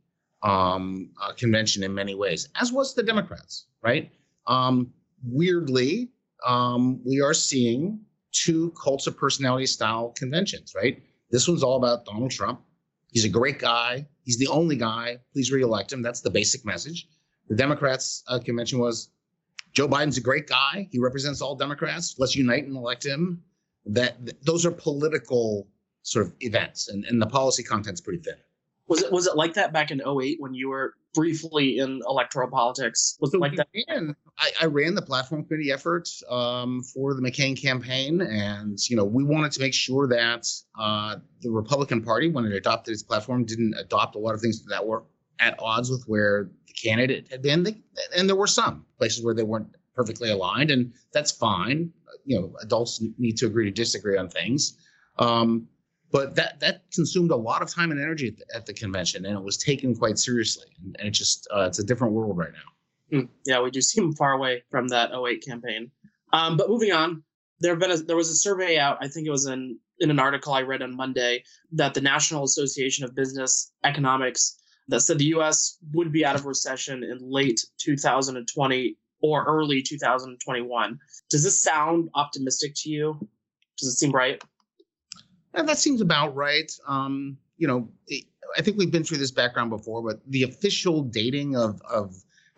um, 0.43 1.11
uh, 1.21 1.33
convention 1.33 1.83
in 1.83 1.93
many 1.93 2.15
ways, 2.15 2.49
as 2.59 2.71
was 2.71 2.95
the 2.95 3.03
Democrats, 3.03 3.67
right? 3.81 4.11
Um, 4.47 4.91
weirdly, 5.23 6.09
um, 6.45 7.01
we 7.05 7.21
are 7.21 7.33
seeing 7.33 7.99
two 8.31 8.71
cults 8.81 9.07
of 9.07 9.17
personality 9.17 9.65
style 9.65 10.13
conventions, 10.17 10.73
right? 10.75 11.01
This 11.31 11.47
one's 11.47 11.63
all 11.63 11.77
about 11.77 12.05
Donald 12.05 12.31
Trump. 12.31 12.61
He's 13.11 13.25
a 13.25 13.29
great 13.29 13.59
guy. 13.59 14.07
He's 14.23 14.37
the 14.37 14.47
only 14.47 14.75
guy. 14.75 15.19
Please 15.33 15.51
reelect 15.51 15.91
him. 15.91 16.01
That's 16.01 16.21
the 16.21 16.29
basic 16.29 16.65
message. 16.65 17.07
The 17.49 17.55
Democrats' 17.55 18.23
uh, 18.27 18.39
convention 18.39 18.79
was 18.79 19.09
Joe 19.73 19.87
Biden's 19.87 20.17
a 20.17 20.21
great 20.21 20.47
guy. 20.47 20.87
He 20.91 20.99
represents 20.99 21.41
all 21.41 21.55
Democrats. 21.55 22.15
Let's 22.17 22.35
unite 22.35 22.65
and 22.65 22.75
elect 22.75 23.05
him. 23.05 23.43
That, 23.89 24.44
those 24.44 24.65
are 24.65 24.72
political 24.72 25.67
sort 26.03 26.27
of 26.27 26.34
events, 26.41 26.89
and, 26.89 27.06
and 27.06 27.22
the 27.22 27.27
policy 27.27 27.63
content's 27.63 28.01
pretty 28.01 28.22
thin. 28.22 28.36
Was 28.88 29.01
it 29.01 29.12
was 29.12 29.27
it 29.27 29.36
like 29.36 29.53
that 29.56 29.74
back 29.74 29.91
in 29.91 30.01
08 30.01 30.38
when 30.39 30.53
you 30.53 30.70
were 30.70 30.94
briefly 31.17 31.79
in 31.79 32.00
electoral 32.08 32.48
politics. 32.48 33.17
Was 33.20 33.34
it 33.34 33.39
like 33.39 33.56
that? 33.56 33.67
And 33.88 34.15
I, 34.38 34.51
I, 34.62 34.65
ran 34.65 34.94
the 34.94 35.01
platform 35.01 35.44
committee 35.46 35.72
effort 35.72 36.08
um, 36.29 36.84
for 36.84 37.15
the 37.15 37.22
McCain 37.22 37.60
campaign, 37.60 38.22
and 38.22 38.77
you 38.88 38.96
know 38.96 39.03
we 39.03 39.24
wanted 39.24 39.51
to 39.53 39.60
make 39.60 39.74
sure 39.74 40.08
that 40.08 40.48
uh, 40.79 41.15
the 41.41 41.50
Republican 41.50 42.03
Party, 42.03 42.29
when 42.29 42.46
it 42.46 42.53
adopted 42.53 42.94
its 42.94 43.01
platform, 43.01 43.46
didn't 43.46 43.74
adopt 43.79 44.15
a 44.15 44.20
lot 44.20 44.36
of 44.36 44.41
things 44.41 44.63
that 44.65 44.86
were 44.86 45.03
at 45.39 45.56
odds 45.60 45.89
with 45.89 46.03
where 46.06 46.51
the 46.67 46.74
candidate 46.74 47.27
had 47.32 47.41
been. 47.41 47.63
They, 47.63 47.77
and 48.15 48.29
there 48.29 48.36
were 48.36 48.48
some 48.48 48.86
places 49.00 49.25
where 49.25 49.34
they 49.34 49.44
weren't 49.44 49.75
perfectly 49.96 50.29
aligned, 50.29 50.70
and 50.70 50.94
that's 51.12 51.32
fine. 51.32 51.91
You 52.27 52.39
know, 52.39 52.53
adults 52.62 53.01
need 53.17 53.38
to 53.38 53.48
agree 53.48 53.65
to 53.65 53.72
disagree 53.72 54.17
on 54.17 54.29
things. 54.29 54.77
Um, 55.17 55.67
but 56.12 56.36
that 56.36 56.60
that 56.60 56.84
consumed 56.93 57.31
a 57.31 57.36
lot 57.36 57.62
of 57.62 57.69
time 57.69 57.91
and 57.91 58.00
energy 58.00 58.27
at 58.27 58.38
the, 58.38 58.55
at 58.55 58.65
the 58.65 58.74
convention, 58.74 59.25
and 59.25 59.38
it 59.38 59.43
was 59.43 59.57
taken 59.57 59.96
quite 59.96 60.17
seriously. 60.17 60.67
And, 60.84 60.96
and 61.00 61.07
it 61.07 61.12
just 61.12 61.48
uh, 61.53 61.65
it's 61.67 61.79
a 61.79 61.84
different 61.84 62.13
world 62.13 62.38
right 62.38 62.51
now. 62.53 63.17
Mm, 63.19 63.29
yeah, 63.46 63.62
we 63.62 63.72
do 63.72 63.81
seem 63.81 64.13
far 64.13 64.34
away 64.34 64.63
from 64.69 64.88
that 64.89 65.12
08 65.13 65.43
campaign. 65.46 65.91
Um, 66.34 66.57
but 66.57 66.69
moving 66.69 66.91
on, 66.91 67.24
there 67.60 67.72
have 67.72 67.79
been 67.79 67.91
a, 67.91 67.98
there 67.98 68.15
was 68.15 68.29
a 68.29 68.36
survey 68.36 68.77
out. 68.77 68.98
I 69.01 69.07
think 69.07 69.27
it 69.27 69.31
was 69.31 69.48
in 69.48 69.79
in 70.00 70.12
an 70.12 70.19
article 70.19 70.53
I 70.53 70.62
read 70.62 70.81
on 70.81 70.96
Monday 70.96 71.43
that 71.72 71.93
the 71.93 72.01
National 72.01 72.43
Association 72.43 73.03
of 73.03 73.15
Business 73.15 73.72
Economics 73.84 74.60
that 74.89 75.01
said 75.01 75.17
the 75.17 75.25
U.S. 75.25 75.77
would 75.93 76.12
be 76.12 76.25
out 76.25 76.36
of 76.36 76.46
recession 76.46 77.03
in 77.03 77.17
late 77.19 77.65
2020 77.79 78.98
or 79.21 79.45
early 79.45 79.81
2021. 79.81 81.00
Does 81.29 81.43
this 81.43 81.62
sound 81.62 82.09
optimistic 82.15 82.74
to 82.77 82.89
you? 82.89 83.27
Does 83.77 83.89
it 83.89 83.97
seem 83.97 84.12
right? 84.12 84.43
And 85.53 85.67
that 85.67 85.77
seems 85.77 86.01
about 86.01 86.36
right. 86.36 86.71
Um, 86.88 87.38
you 87.57 87.67
know, 87.67 87.89
I 88.57 88.62
think 88.62 88.77
we've 88.77 88.91
been 88.91 89.03
through 89.03 89.17
this 89.17 89.31
background 89.31 89.69
before, 89.69 90.03
but 90.03 90.19
the 90.27 90.43
official 90.43 91.01
dating 91.03 91.55
of, 91.55 91.81
of 91.89 92.15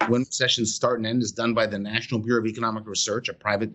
when 0.07 0.25
sessions 0.25 0.73
start 0.73 0.99
and 0.99 1.07
end 1.07 1.21
is 1.21 1.31
done 1.31 1.53
by 1.53 1.65
the 1.65 1.79
National 1.79 2.19
Bureau 2.19 2.41
of 2.41 2.47
Economic 2.47 2.85
Research, 2.85 3.29
a 3.29 3.33
private 3.33 3.71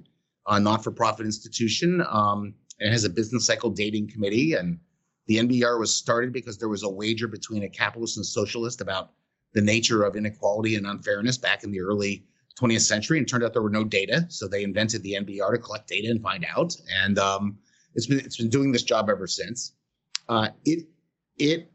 uh, 0.46 0.58
not-for-profit 0.58 1.24
institution. 1.24 2.04
Um, 2.08 2.54
it 2.78 2.90
has 2.90 3.04
a 3.04 3.10
business 3.10 3.46
cycle 3.46 3.70
dating 3.70 4.10
committee, 4.10 4.54
and 4.54 4.78
the 5.26 5.36
NBER 5.36 5.78
was 5.78 5.94
started 5.94 6.32
because 6.32 6.58
there 6.58 6.68
was 6.68 6.82
a 6.82 6.88
wager 6.88 7.28
between 7.28 7.62
a 7.62 7.68
capitalist 7.68 8.16
and 8.16 8.26
socialist 8.26 8.80
about 8.80 9.12
the 9.54 9.60
nature 9.60 10.02
of 10.02 10.16
inequality 10.16 10.74
and 10.74 10.86
unfairness 10.86 11.38
back 11.38 11.64
in 11.64 11.70
the 11.70 11.80
early 11.80 12.24
20th 12.60 12.82
century. 12.82 13.18
And 13.18 13.28
turned 13.28 13.44
out 13.44 13.52
there 13.52 13.62
were 13.62 13.70
no 13.70 13.84
data, 13.84 14.26
so 14.28 14.46
they 14.46 14.62
invented 14.62 15.02
the 15.02 15.14
NBER 15.14 15.52
to 15.52 15.58
collect 15.58 15.88
data 15.88 16.10
and 16.10 16.22
find 16.22 16.46
out. 16.54 16.76
And 17.02 17.18
um, 17.18 17.58
it's 17.94 18.06
been 18.06 18.20
it's 18.20 18.36
been 18.36 18.50
doing 18.50 18.72
this 18.72 18.82
job 18.82 19.08
ever 19.08 19.26
since. 19.26 19.72
Uh, 20.28 20.48
it 20.64 20.86
it 21.38 21.70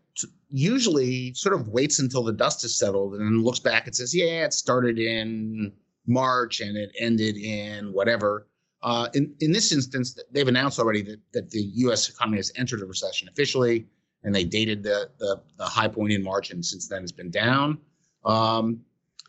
usually 0.49 1.33
sort 1.33 1.53
of 1.53 1.67
waits 1.69 1.99
until 1.99 2.23
the 2.23 2.33
dust 2.33 2.61
has 2.63 2.77
settled 2.77 3.13
and 3.13 3.21
then 3.21 3.43
looks 3.43 3.59
back 3.59 3.85
and 3.85 3.95
says, 3.95 4.15
"Yeah, 4.15 4.45
it 4.45 4.53
started 4.53 4.99
in 4.99 5.71
March 6.07 6.61
and 6.61 6.77
it 6.77 6.91
ended 6.99 7.37
in 7.37 7.93
whatever." 7.93 8.47
Uh, 8.81 9.09
in 9.13 9.33
in 9.41 9.51
this 9.51 9.71
instance, 9.71 10.17
they've 10.31 10.47
announced 10.47 10.79
already 10.79 11.01
that 11.03 11.19
that 11.33 11.49
the 11.51 11.61
U.S. 11.75 12.09
economy 12.09 12.37
has 12.37 12.51
entered 12.55 12.81
a 12.81 12.85
recession 12.85 13.27
officially, 13.29 13.87
and 14.23 14.33
they 14.33 14.43
dated 14.43 14.83
the 14.83 15.09
the, 15.19 15.41
the 15.57 15.65
high 15.65 15.87
point 15.87 16.13
in 16.13 16.23
March, 16.23 16.51
and 16.51 16.65
since 16.65 16.87
then 16.87 17.03
it's 17.03 17.11
been 17.11 17.31
down. 17.31 17.77
Um, 18.25 18.81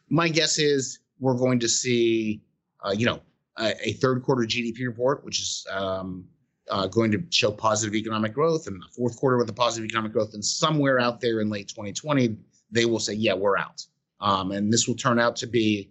my 0.09 0.29
guess 0.29 0.59
is 0.59 0.99
we're 1.21 1.35
going 1.35 1.61
to 1.61 1.69
see, 1.69 2.41
uh, 2.85 2.93
you 2.97 3.07
know, 3.07 3.21
a, 3.59 3.89
a, 3.89 3.93
third 3.95 4.23
quarter 4.23 4.43
GDP 4.43 4.87
report, 4.87 5.25
which 5.25 5.41
is 5.41 5.67
um, 5.71 6.25
uh, 6.71 6.87
going 6.87 7.11
to 7.13 7.23
show 7.31 7.51
positive 7.53 7.95
economic 7.95 8.33
growth 8.33 8.67
and 8.67 8.81
the 8.81 8.87
fourth 8.97 9.17
quarter 9.17 9.37
with 9.37 9.49
a 9.51 9.53
positive 9.53 9.85
economic 9.85 10.13
growth. 10.13 10.35
And 10.35 10.45
somewhere 10.45 10.99
out 10.99 11.21
there 11.21 11.41
in 11.41 11.51
late 11.51 11.69
2020, 11.69 12.37
they 12.71 12.87
will 12.87 12.99
say, 12.99 13.15
yeah, 13.15 13.35
we're 13.35 13.59
out. 13.59 13.85
Um, 14.21 14.53
and 14.53 14.73
this 14.73 14.87
will 14.87 14.97
turn 14.97 15.19
out 15.19 15.37
to 15.37 15.47
be 15.47 15.91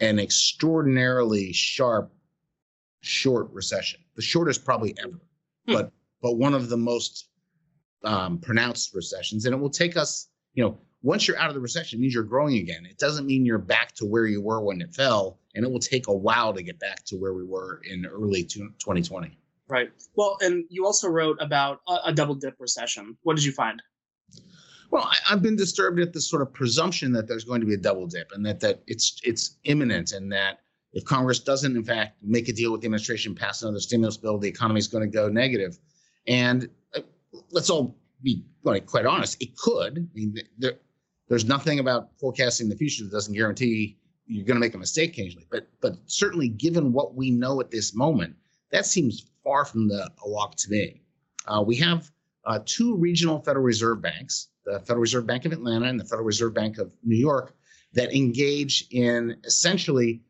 an 0.00 0.18
extraordinarily 0.18 1.52
sharp, 1.52 2.12
short 3.00 3.50
recession, 3.52 4.00
the 4.16 4.22
shortest 4.22 4.64
probably 4.64 4.94
ever, 4.98 5.20
hmm. 5.66 5.72
but 5.72 5.92
but 6.22 6.36
one 6.36 6.54
of 6.54 6.70
the 6.70 6.76
most 6.76 7.28
um, 8.04 8.38
pronounced 8.38 8.94
recessions. 8.94 9.44
And 9.44 9.54
it 9.54 9.58
will 9.58 9.70
take 9.70 9.96
us, 9.96 10.28
you 10.54 10.64
know, 10.64 10.78
once 11.04 11.28
you're 11.28 11.38
out 11.38 11.48
of 11.48 11.54
the 11.54 11.60
recession, 11.60 12.00
means 12.00 12.14
you're 12.14 12.22
growing 12.22 12.56
again. 12.56 12.86
It 12.86 12.96
doesn't 12.96 13.26
mean 13.26 13.44
you're 13.44 13.58
back 13.58 13.92
to 13.96 14.06
where 14.06 14.26
you 14.26 14.40
were 14.40 14.62
when 14.62 14.80
it 14.80 14.94
fell, 14.94 15.38
and 15.54 15.62
it 15.62 15.70
will 15.70 15.78
take 15.78 16.08
a 16.08 16.14
while 16.14 16.54
to 16.54 16.62
get 16.62 16.80
back 16.80 17.04
to 17.04 17.16
where 17.16 17.34
we 17.34 17.44
were 17.44 17.82
in 17.84 18.06
early 18.06 18.42
2020. 18.42 19.38
Right. 19.68 19.90
Well, 20.16 20.38
and 20.40 20.64
you 20.70 20.86
also 20.86 21.08
wrote 21.08 21.36
about 21.40 21.82
a, 22.04 22.12
double 22.12 22.34
dip 22.34 22.56
recession. 22.58 23.18
What 23.22 23.36
did 23.36 23.44
you 23.44 23.52
find? 23.52 23.82
Well, 24.90 25.04
I, 25.04 25.16
have 25.26 25.42
been 25.42 25.56
disturbed 25.56 26.00
at 26.00 26.14
this 26.14 26.28
sort 26.28 26.40
of 26.40 26.52
presumption 26.54 27.12
that 27.12 27.28
there's 27.28 27.44
going 27.44 27.60
to 27.60 27.66
be 27.66 27.74
a 27.74 27.78
double 27.78 28.06
dip 28.06 28.30
and 28.32 28.44
that 28.46 28.60
that 28.60 28.82
it's 28.86 29.20
it's 29.24 29.56
imminent 29.64 30.12
and 30.12 30.32
that 30.32 30.60
if 30.92 31.04
Congress 31.04 31.40
doesn't 31.40 31.76
in 31.76 31.84
fact 31.84 32.16
make 32.22 32.48
a 32.48 32.52
deal 32.52 32.72
with 32.72 32.80
the 32.80 32.86
administration, 32.86 33.34
pass 33.34 33.62
another 33.62 33.80
stimulus 33.80 34.16
bill, 34.16 34.38
the 34.38 34.48
economy 34.48 34.78
is 34.78 34.88
going 34.88 35.02
to 35.02 35.10
go 35.10 35.28
negative. 35.28 35.78
And 36.26 36.68
uh, 36.94 37.00
let's 37.50 37.68
all 37.68 37.96
be 38.22 38.44
quite 38.86 39.06
honest, 39.06 39.42
it 39.42 39.56
could. 39.56 39.98
I 39.98 40.18
mean, 40.18 40.36
there, 40.58 40.74
there's 41.28 41.44
nothing 41.44 41.78
about 41.78 42.10
forecasting 42.18 42.68
the 42.68 42.76
future 42.76 43.04
that 43.04 43.12
doesn't 43.12 43.34
guarantee 43.34 43.96
you're 44.26 44.44
going 44.44 44.56
to 44.56 44.60
make 44.60 44.74
a 44.74 44.78
mistake 44.78 45.10
occasionally. 45.10 45.46
But 45.50 45.68
but 45.80 45.96
certainly, 46.06 46.48
given 46.48 46.92
what 46.92 47.14
we 47.14 47.30
know 47.30 47.60
at 47.60 47.70
this 47.70 47.94
moment, 47.94 48.36
that 48.70 48.86
seems 48.86 49.26
far 49.42 49.64
from 49.64 49.88
the 49.88 50.10
a 50.24 50.28
walk 50.28 50.56
to 50.56 50.70
me. 50.70 51.02
Uh, 51.46 51.62
we 51.66 51.76
have 51.76 52.10
uh, 52.44 52.60
two 52.64 52.96
regional 52.96 53.40
Federal 53.40 53.64
Reserve 53.64 54.00
banks, 54.00 54.48
the 54.64 54.80
Federal 54.80 55.00
Reserve 55.00 55.26
Bank 55.26 55.44
of 55.44 55.52
Atlanta 55.52 55.86
and 55.86 56.00
the 56.00 56.04
Federal 56.04 56.26
Reserve 56.26 56.54
Bank 56.54 56.78
of 56.78 56.92
New 57.02 57.16
York, 57.16 57.54
that 57.92 58.14
engage 58.14 58.86
in 58.90 59.36
essentially 59.44 60.22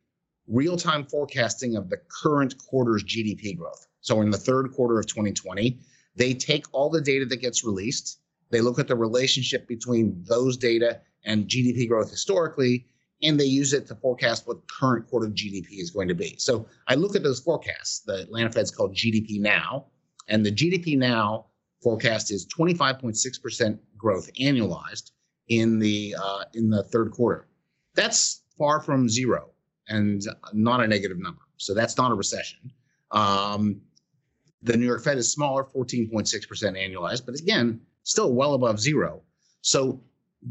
real 0.46 0.76
time 0.76 1.04
forecasting 1.04 1.76
of 1.76 1.88
the 1.88 1.98
current 2.22 2.56
quarter's 2.58 3.02
GDP 3.04 3.56
growth. 3.56 3.86
So, 4.00 4.20
in 4.20 4.30
the 4.30 4.38
third 4.38 4.72
quarter 4.72 4.98
of 4.98 5.06
2020, 5.06 5.78
they 6.16 6.34
take 6.34 6.66
all 6.72 6.90
the 6.90 7.00
data 7.00 7.24
that 7.26 7.36
gets 7.36 7.64
released, 7.64 8.20
they 8.54 8.60
look 8.60 8.78
at 8.78 8.88
the 8.88 8.96
relationship 8.96 9.66
between 9.66 10.22
those 10.28 10.56
data 10.56 11.00
and 11.24 11.48
GDP 11.48 11.88
growth 11.88 12.10
historically, 12.10 12.86
and 13.22 13.38
they 13.38 13.44
use 13.44 13.72
it 13.72 13.86
to 13.88 13.94
forecast 13.94 14.46
what 14.46 14.58
current 14.68 15.08
quarter 15.08 15.28
GDP 15.28 15.80
is 15.80 15.90
going 15.90 16.08
to 16.08 16.14
be. 16.14 16.36
So 16.38 16.66
I 16.88 16.94
look 16.94 17.16
at 17.16 17.22
those 17.22 17.40
forecasts. 17.40 18.00
The 18.00 18.22
Atlanta 18.22 18.52
Fed's 18.52 18.70
called 18.70 18.94
GDP 18.94 19.40
Now, 19.40 19.86
and 20.28 20.44
the 20.44 20.52
GDP 20.52 20.96
Now 20.96 21.46
forecast 21.82 22.30
is 22.30 22.46
25.6% 22.46 23.78
growth 23.96 24.30
annualized 24.40 25.10
in 25.48 25.78
the 25.78 26.14
uh, 26.20 26.44
in 26.54 26.70
the 26.70 26.82
third 26.84 27.12
quarter. 27.12 27.48
That's 27.94 28.42
far 28.56 28.80
from 28.80 29.08
zero 29.08 29.50
and 29.88 30.22
not 30.52 30.82
a 30.82 30.86
negative 30.86 31.18
number. 31.18 31.42
So 31.56 31.74
that's 31.74 31.96
not 31.96 32.10
a 32.10 32.14
recession. 32.14 32.72
Um, 33.10 33.80
the 34.62 34.76
New 34.76 34.86
York 34.86 35.04
Fed 35.04 35.18
is 35.18 35.30
smaller, 35.30 35.64
14.6% 35.64 36.08
annualized, 36.08 37.26
but 37.26 37.38
again, 37.38 37.80
still 38.04 38.32
well 38.32 38.54
above 38.54 38.78
zero. 38.78 39.22
So 39.62 40.00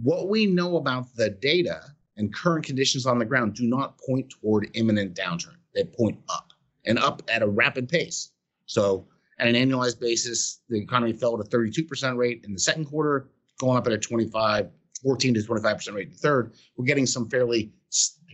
what 0.01 0.27
we 0.27 0.45
know 0.45 0.77
about 0.77 1.15
the 1.15 1.29
data 1.29 1.81
and 2.17 2.33
current 2.33 2.65
conditions 2.65 3.05
on 3.05 3.19
the 3.19 3.25
ground 3.25 3.55
do 3.55 3.65
not 3.65 3.98
point 3.98 4.29
toward 4.29 4.69
imminent 4.74 5.15
downturn. 5.15 5.55
They 5.74 5.83
point 5.83 6.19
up 6.29 6.51
and 6.86 7.00
up 7.00 7.22
at 7.27 7.41
a 7.41 7.48
rapid 7.48 7.89
pace. 7.89 8.31
So, 8.65 9.07
at 9.39 9.48
an 9.48 9.55
annualized 9.55 10.00
basis, 10.00 10.62
the 10.69 10.79
economy 10.79 11.12
fell 11.12 11.39
at 11.39 11.45
a 11.45 11.50
32% 11.50 12.17
rate 12.17 12.43
in 12.45 12.53
the 12.53 12.60
second 12.60 12.86
quarter, 12.86 13.29
going 13.57 13.77
up 13.77 13.88
at 13.88 13.93
a 13.93 13.98
25, 13.98 14.69
14 15.01 15.33
to 15.33 15.39
25% 15.39 15.93
rate 15.95 16.07
in 16.07 16.13
the 16.13 16.19
third. 16.19 16.53
We're 16.77 16.86
getting 16.86 17.07
some 17.07 17.29
fairly 17.29 17.74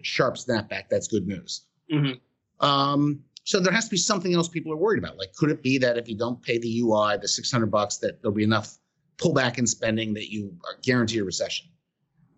sharp 0.02 0.36
snapback. 0.36 0.90
That's 0.90 1.08
good 1.08 1.26
news. 1.26 1.66
Mm-hmm. 1.92 2.66
Um, 2.66 3.22
so 3.46 3.60
there 3.60 3.74
has 3.74 3.86
to 3.86 3.92
be 3.92 3.98
something 3.98 4.34
else 4.34 4.50
people 4.50 4.74
are 4.74 4.78
worried 4.78 5.00
about. 5.00 5.18
Like, 5.18 5.34
could 5.36 5.50
it 5.50 5.64
be 5.64 5.78
that 5.78 5.98
if 5.98 6.10
you 6.10 6.18
don't 6.18 6.42
pay 6.42 6.58
the 6.58 6.82
UI, 6.82 7.18
the 7.18 7.28
600 7.28 7.66
bucks, 7.68 7.98
that 7.98 8.22
there'll 8.22 8.36
be 8.36 8.44
enough 8.44 8.78
pullback 9.22 9.58
in 9.58 9.68
spending 9.68 10.14
that 10.14 10.32
you 10.32 10.56
guarantee 10.82 11.20
a 11.20 11.24
recession? 11.24 11.68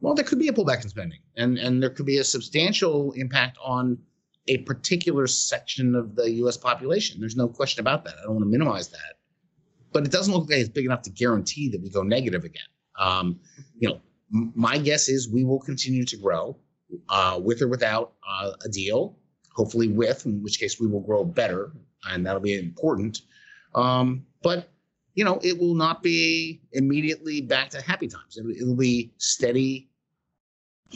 well, 0.02 0.16
there 0.16 0.26
could 0.26 0.40
be 0.40 0.48
a 0.48 0.54
pullback 0.54 0.82
in 0.84 0.90
spending, 0.90 1.20
and 1.38 1.58
and 1.58 1.82
there 1.82 1.90
could 1.90 2.06
be 2.06 2.18
a 2.18 2.24
substantial 2.24 3.12
impact 3.14 3.58
on 3.64 3.98
a 4.48 4.58
particular 4.60 5.28
section 5.28 5.96
of 5.96 6.16
the 6.16 6.30
U.S. 6.32 6.58
population. 6.58 7.20
There's 7.20 7.36
no 7.36 7.48
question 7.48 7.80
about 7.80 8.04
that. 8.06 8.16
I 8.20 8.24
don't 8.24 8.34
want 8.34 8.44
to 8.46 8.50
minimize 8.50 8.90
that, 8.90 9.20
but 9.94 10.04
it 10.04 10.12
doesn't 10.12 10.34
look 10.34 10.50
like 10.50 10.60
it's 10.60 10.70
big 10.70 10.86
enough 10.86 11.04
to 11.04 11.12
guarantee 11.12 11.70
that 11.70 11.82
we 11.82 11.90
go 11.90 12.02
negative 12.02 12.44
again. 12.44 12.64
Um, 13.00 13.40
you 13.78 13.90
know, 13.90 14.02
m- 14.34 14.52
my 14.56 14.80
guess 14.80 15.08
is 15.08 15.30
we 15.30 15.44
will 15.44 15.60
continue 15.60 16.04
to 16.06 16.18
grow, 16.18 16.58
uh, 17.10 17.40
with 17.42 17.62
or 17.62 17.68
without 17.68 18.14
uh, 18.28 18.54
a 18.66 18.70
deal. 18.70 19.18
Hopefully, 19.54 19.88
with, 19.88 20.26
in 20.26 20.42
which 20.42 20.60
case 20.60 20.80
we 20.80 20.88
will 20.88 21.02
grow 21.02 21.24
better, 21.24 21.74
and 22.10 22.26
that'll 22.26 22.42
be 22.42 22.58
important. 22.58 23.22
Um, 23.76 24.26
but 24.42 24.70
you 25.16 25.26
know, 25.26 25.40
it 25.44 25.60
will 25.60 25.76
not 25.76 26.02
be 26.02 26.62
immediately 26.72 27.42
back 27.42 27.70
to 27.72 27.82
happy 27.82 28.08
times. 28.08 28.38
It'll, 28.38 28.52
it'll 28.52 28.76
be 28.76 29.12
steady 29.18 29.90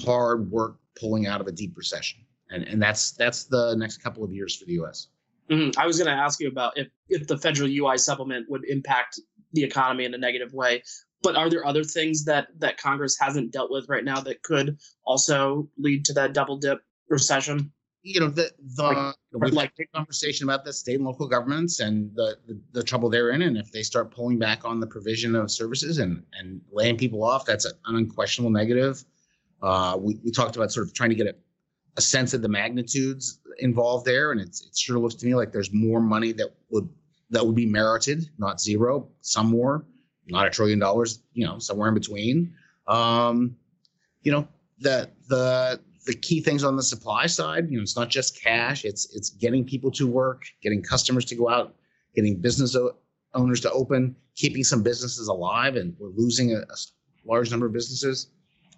hard 0.03 0.49
work 0.51 0.77
pulling 0.99 1.27
out 1.27 1.41
of 1.41 1.47
a 1.47 1.51
deep 1.51 1.77
recession, 1.77 2.19
and 2.49 2.63
and 2.63 2.81
that's 2.81 3.11
that's 3.11 3.45
the 3.45 3.75
next 3.75 3.97
couple 3.97 4.23
of 4.23 4.31
years 4.31 4.55
for 4.55 4.65
the 4.65 4.73
U.S. 4.73 5.07
Mm-hmm. 5.49 5.79
I 5.79 5.85
was 5.85 5.97
going 5.97 6.07
to 6.07 6.21
ask 6.21 6.39
you 6.39 6.47
about 6.47 6.77
if 6.77 6.87
if 7.09 7.27
the 7.27 7.37
federal 7.37 7.69
UI 7.69 7.97
supplement 7.97 8.49
would 8.49 8.65
impact 8.65 9.19
the 9.53 9.63
economy 9.63 10.05
in 10.05 10.13
a 10.13 10.17
negative 10.17 10.53
way, 10.53 10.83
but 11.21 11.35
are 11.35 11.49
there 11.49 11.65
other 11.65 11.83
things 11.83 12.25
that 12.25 12.47
that 12.59 12.77
Congress 12.77 13.17
hasn't 13.19 13.51
dealt 13.51 13.71
with 13.71 13.87
right 13.89 14.03
now 14.03 14.21
that 14.21 14.43
could 14.43 14.77
also 15.05 15.69
lead 15.77 16.05
to 16.05 16.13
that 16.13 16.33
double 16.33 16.57
dip 16.57 16.79
recession? 17.09 17.71
You 18.07 18.19
know, 18.19 18.27
the 18.29 18.51
the 18.77 19.15
Like- 19.33 19.53
like- 19.53 19.89
conversation 19.95 20.43
about 20.47 20.63
the 20.63 20.71
state 20.71 20.95
and 20.97 21.03
local 21.05 21.27
governments 21.27 21.79
and 21.79 22.15
the, 22.15 22.37
the 22.47 22.55
the 22.71 22.83
trouble 22.83 23.09
they're 23.09 23.31
in, 23.31 23.41
and 23.41 23.57
if 23.57 23.71
they 23.71 23.81
start 23.81 24.11
pulling 24.11 24.37
back 24.37 24.63
on 24.63 24.79
the 24.79 24.85
provision 24.85 25.33
of 25.35 25.49
services 25.49 25.97
and 25.97 26.23
and 26.39 26.61
laying 26.71 26.97
people 26.97 27.23
off, 27.23 27.45
that's 27.45 27.65
an 27.65 27.73
unquestionable 27.85 28.51
negative. 28.51 29.03
Uh, 29.63 29.97
we 29.99 30.19
we 30.23 30.29
talked 30.29 30.55
about 30.55 30.71
sort 30.71 30.85
of 30.85 30.93
trying 30.93 31.09
to 31.09 31.15
get 31.15 31.25
a, 31.25 31.35
a 31.97 32.01
sense 32.01 32.35
of 32.35 32.43
the 32.43 32.47
magnitudes 32.47 33.39
involved 33.57 34.05
there, 34.05 34.31
and 34.31 34.39
it's 34.39 34.61
it 34.67 34.77
sure 34.77 34.99
looks 34.99 35.15
to 35.15 35.25
me 35.25 35.33
like 35.33 35.51
there's 35.51 35.73
more 35.73 35.99
money 35.99 36.31
that 36.31 36.49
would 36.69 36.87
that 37.31 37.43
would 37.43 37.55
be 37.55 37.65
merited, 37.65 38.29
not 38.37 38.61
zero, 38.61 39.09
some 39.21 39.47
more, 39.47 39.83
not 40.27 40.45
a 40.45 40.49
trillion 40.51 40.77
dollars, 40.77 41.23
you 41.33 41.43
know, 41.43 41.57
somewhere 41.57 41.87
in 41.89 41.95
between. 41.95 42.53
Um, 42.87 43.55
you 44.21 44.31
know, 44.31 44.47
the 44.77 45.09
the 45.27 45.79
the 46.05 46.13
key 46.13 46.39
things 46.41 46.63
on 46.63 46.75
the 46.75 46.83
supply 46.83 47.25
side, 47.25 47.69
you 47.69 47.77
know, 47.77 47.83
it's 47.83 47.95
not 47.95 48.09
just 48.09 48.41
cash, 48.41 48.85
it's 48.85 49.13
it's 49.15 49.29
getting 49.31 49.65
people 49.65 49.91
to 49.91 50.07
work, 50.07 50.43
getting 50.61 50.81
customers 50.81 51.25
to 51.25 51.35
go 51.35 51.49
out, 51.49 51.75
getting 52.15 52.39
business 52.39 52.75
o- 52.75 52.95
owners 53.33 53.59
to 53.61 53.71
open, 53.71 54.15
keeping 54.35 54.63
some 54.63 54.83
businesses 54.83 55.27
alive, 55.27 55.75
and 55.75 55.95
we're 55.99 56.09
losing 56.09 56.53
a 56.53 56.63
large 57.25 57.51
number 57.51 57.65
of 57.65 57.73
businesses. 57.73 58.29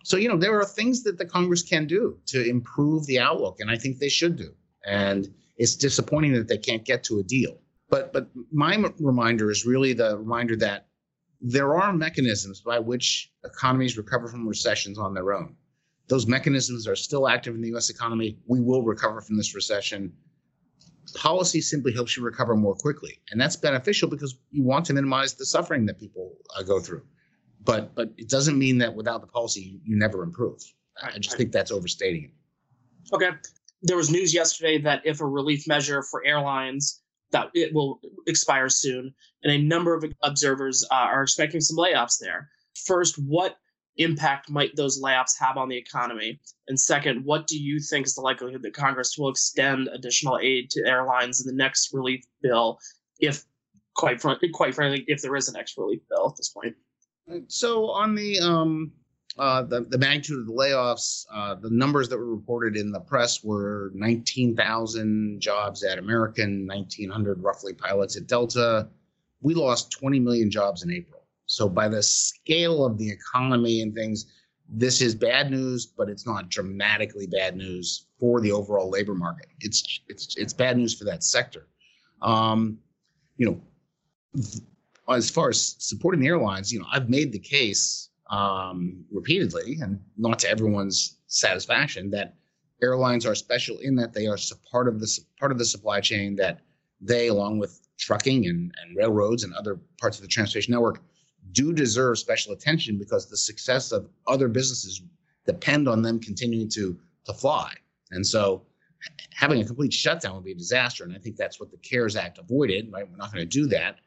So, 0.03 0.15
you 0.15 0.29
know, 0.29 0.37
there 0.37 0.57
are 0.57 0.65
things 0.65 1.03
that 1.03 1.17
the 1.17 1.25
Congress 1.25 1.61
can 1.61 1.85
do 1.85 2.17
to 2.27 2.47
improve 2.47 3.05
the 3.07 3.19
outlook, 3.19 3.59
and 3.59 3.69
I 3.69 3.77
think 3.77 3.99
they 3.99 4.09
should 4.09 4.37
do. 4.37 4.53
And 4.85 5.27
it's 5.57 5.75
disappointing 5.75 6.33
that 6.33 6.47
they 6.47 6.57
can't 6.57 6.85
get 6.85 7.03
to 7.05 7.19
a 7.19 7.23
deal. 7.23 7.59
But 7.89 8.13
but 8.13 8.29
my 8.51 8.75
m- 8.75 8.93
reminder 8.99 9.51
is 9.51 9.65
really 9.65 9.93
the 9.93 10.17
reminder 10.17 10.55
that 10.57 10.87
there 11.41 11.75
are 11.75 11.93
mechanisms 11.93 12.61
by 12.61 12.79
which 12.79 13.31
economies 13.43 13.97
recover 13.97 14.27
from 14.27 14.47
recessions 14.47 14.97
on 14.97 15.13
their 15.13 15.33
own. 15.33 15.55
Those 16.07 16.25
mechanisms 16.25 16.87
are 16.87 16.95
still 16.95 17.27
active 17.27 17.55
in 17.55 17.61
the 17.61 17.75
US 17.75 17.89
economy. 17.89 18.37
We 18.47 18.61
will 18.61 18.83
recover 18.83 19.21
from 19.21 19.35
this 19.37 19.53
recession. 19.53 20.13
Policy 21.13 21.61
simply 21.61 21.93
helps 21.93 22.15
you 22.15 22.23
recover 22.23 22.55
more 22.55 22.75
quickly. 22.75 23.19
And 23.31 23.39
that's 23.39 23.55
beneficial 23.55 24.09
because 24.09 24.37
you 24.51 24.63
want 24.63 24.85
to 24.85 24.93
minimize 24.93 25.33
the 25.33 25.45
suffering 25.45 25.85
that 25.87 25.99
people 25.99 26.37
uh, 26.57 26.63
go 26.63 26.79
through. 26.79 27.03
But 27.63 27.95
but 27.95 28.13
it 28.17 28.29
doesn't 28.29 28.57
mean 28.57 28.77
that 28.77 28.95
without 28.95 29.21
the 29.21 29.27
policy 29.27 29.81
you, 29.83 29.97
never 29.97 30.23
improve. 30.23 30.61
I 31.01 31.19
just 31.19 31.37
think 31.37 31.51
that's 31.51 31.71
overstating 31.71 32.23
it. 32.25 33.13
Okay. 33.13 33.31
There 33.81 33.97
was 33.97 34.09
news 34.09 34.33
yesterday 34.33 34.79
that 34.79 35.01
if 35.05 35.21
a 35.21 35.25
relief 35.25 35.67
measure 35.67 36.01
for 36.01 36.25
airlines 36.25 37.01
that 37.31 37.49
it 37.53 37.73
will 37.73 37.99
expire 38.25 38.69
soon, 38.69 39.13
and 39.43 39.51
a 39.51 39.57
number 39.57 39.93
of 39.93 40.05
observers 40.23 40.85
uh, 40.91 40.95
are 40.95 41.23
expecting 41.23 41.59
some 41.59 41.77
layoffs 41.77 42.17
there. 42.19 42.49
First, 42.85 43.15
what 43.17 43.57
impact 43.97 44.49
might 44.49 44.75
those 44.75 45.01
layoffs 45.01 45.39
have 45.39 45.57
on 45.57 45.69
the 45.69 45.77
economy? 45.77 46.39
And 46.67 46.79
second, 46.79 47.23
what 47.25 47.47
do 47.47 47.57
you 47.57 47.79
think 47.79 48.05
is 48.05 48.15
the 48.15 48.21
likelihood 48.21 48.61
that 48.63 48.73
Congress 48.73 49.17
will 49.17 49.29
extend 49.29 49.89
additional 49.89 50.39
aid 50.41 50.69
to 50.71 50.85
airlines 50.85 51.41
in 51.41 51.47
the 51.47 51.63
next 51.63 51.93
relief 51.93 52.23
bill, 52.41 52.79
if 53.19 53.43
quite 53.95 54.21
fr- 54.21 54.33
quite 54.53 54.75
frankly, 54.75 55.03
if 55.07 55.21
there 55.21 55.35
is 55.35 55.49
a 55.49 55.53
next 55.53 55.77
relief 55.77 56.01
bill 56.09 56.29
at 56.29 56.37
this 56.37 56.49
point? 56.49 56.75
So 57.47 57.89
on 57.89 58.15
the 58.15 58.39
um 58.39 58.91
uh 59.37 59.63
the, 59.63 59.81
the 59.81 59.97
magnitude 59.97 60.39
of 60.39 60.47
the 60.47 60.53
layoffs, 60.53 61.25
uh 61.33 61.55
the 61.55 61.69
numbers 61.69 62.07
that 62.09 62.17
were 62.17 62.33
reported 62.33 62.77
in 62.77 62.91
the 62.91 62.99
press 62.99 63.43
were 63.43 63.91
19,000 63.93 65.39
jobs 65.39 65.83
at 65.83 65.99
American, 65.99 66.65
1900 66.67 67.43
roughly 67.43 67.73
pilots 67.73 68.15
at 68.15 68.27
Delta. 68.27 68.87
We 69.41 69.53
lost 69.53 69.91
20 69.91 70.19
million 70.19 70.49
jobs 70.49 70.83
in 70.83 70.91
April. 70.91 71.16
So 71.47 71.67
by 71.67 71.87
the 71.87 72.03
scale 72.03 72.85
of 72.85 72.97
the 72.97 73.09
economy 73.09 73.81
and 73.81 73.95
things, 73.95 74.27
this 74.69 75.01
is 75.01 75.15
bad 75.15 75.49
news, 75.49 75.85
but 75.85 76.09
it's 76.09 76.25
not 76.25 76.49
dramatically 76.49 77.25
bad 77.25 77.55
news 77.55 78.07
for 78.19 78.41
the 78.41 78.51
overall 78.51 78.89
labor 78.89 79.15
market. 79.15 79.47
It's 79.61 80.01
it's 80.09 80.35
it's 80.35 80.53
bad 80.53 80.77
news 80.77 80.97
for 80.97 81.05
that 81.05 81.23
sector. 81.23 81.67
Um, 82.21 82.77
you 83.37 83.45
know, 83.45 84.43
as 85.09 85.29
far 85.29 85.49
as 85.49 85.75
supporting 85.79 86.19
the 86.19 86.27
airlines, 86.27 86.71
you 86.71 86.79
know, 86.79 86.85
I've 86.91 87.09
made 87.09 87.31
the 87.31 87.39
case 87.39 88.09
um, 88.29 89.05
repeatedly, 89.09 89.77
and 89.81 90.01
not 90.17 90.39
to 90.39 90.49
everyone's 90.49 91.17
satisfaction, 91.27 92.09
that 92.11 92.35
airlines 92.81 93.25
are 93.25 93.35
special 93.35 93.77
in 93.79 93.95
that 93.95 94.13
they 94.13 94.27
are 94.27 94.37
part 94.69 94.87
of 94.89 94.99
the 94.99 95.19
part 95.39 95.51
of 95.53 95.57
the 95.57 95.65
supply 95.65 96.01
chain 96.01 96.35
that 96.35 96.59
they, 96.99 97.27
along 97.27 97.59
with 97.59 97.79
trucking 97.97 98.47
and, 98.47 98.73
and 98.81 98.97
railroads 98.97 99.43
and 99.43 99.53
other 99.53 99.79
parts 99.99 100.17
of 100.17 100.23
the 100.23 100.27
transportation 100.27 100.71
network, 100.71 101.01
do 101.51 101.73
deserve 101.73 102.17
special 102.19 102.53
attention 102.53 102.97
because 102.97 103.29
the 103.29 103.37
success 103.37 103.91
of 103.91 104.09
other 104.27 104.47
businesses 104.47 105.01
depend 105.45 105.87
on 105.87 106.01
them 106.01 106.19
continuing 106.19 106.69
to 106.69 106.97
to 107.25 107.33
fly. 107.33 107.73
And 108.11 108.25
so, 108.25 108.63
having 109.33 109.61
a 109.61 109.65
complete 109.65 109.93
shutdown 109.93 110.35
would 110.35 110.45
be 110.45 110.53
a 110.53 110.55
disaster. 110.55 111.03
And 111.03 111.13
I 111.15 111.19
think 111.19 111.35
that's 111.35 111.59
what 111.59 111.71
the 111.71 111.77
CARES 111.77 112.15
Act 112.15 112.37
avoided. 112.37 112.91
Right, 112.91 113.09
we're 113.09 113.17
not 113.17 113.33
going 113.33 113.47
to 113.47 113.49
do 113.49 113.67
that. 113.67 113.97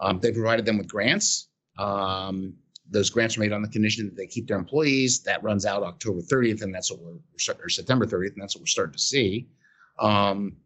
Um, 0.00 0.20
they 0.20 0.32
provided 0.32 0.64
them 0.64 0.78
with 0.78 0.88
grants. 0.88 1.48
Um, 1.78 2.54
those 2.90 3.10
grants 3.10 3.36
are 3.36 3.40
made 3.40 3.52
on 3.52 3.62
the 3.62 3.68
condition 3.68 4.04
that 4.06 4.16
they 4.16 4.26
keep 4.26 4.46
their 4.46 4.58
employees. 4.58 5.22
That 5.22 5.42
runs 5.42 5.64
out 5.64 5.82
October 5.82 6.20
30th, 6.20 6.62
and 6.62 6.74
that's 6.74 6.90
what 6.90 7.00
we're 7.00 7.18
or 7.64 7.68
September 7.68 8.06
30th, 8.06 8.34
and 8.34 8.42
that's 8.42 8.54
what 8.54 8.62
we're 8.62 8.66
starting 8.66 8.92
to 8.92 8.98
see. 8.98 9.48
Um, 9.98 10.56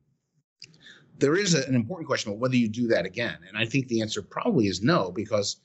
there 1.19 1.37
is 1.37 1.55
a, 1.55 1.67
an 1.67 1.75
important 1.75 2.07
question 2.07 2.31
about 2.31 2.41
whether 2.41 2.57
you 2.57 2.69
do 2.69 2.89
that 2.89 3.07
again, 3.07 3.39
and 3.49 3.57
I 3.57 3.65
think 3.65 3.89
the 3.89 4.01
answer 4.01 4.23
probably 4.23 4.67
is 4.67 4.83
no, 4.83 5.13
because 5.13 5.57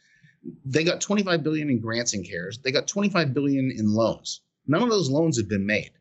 they 0.65 0.84
got 0.84 1.01
25 1.01 1.43
billion 1.43 1.69
in 1.69 1.80
grants 1.80 2.13
and 2.13 2.25
CARES. 2.25 2.60
They 2.60 2.71
got 2.71 2.88
25 2.88 3.34
billion 3.34 3.71
in 3.71 3.93
loans. 3.93 4.41
None 4.67 4.82
of 4.82 4.89
those 4.89 5.10
loans 5.10 5.38
have 5.38 5.47
been 5.47 5.65
made. 5.65 5.91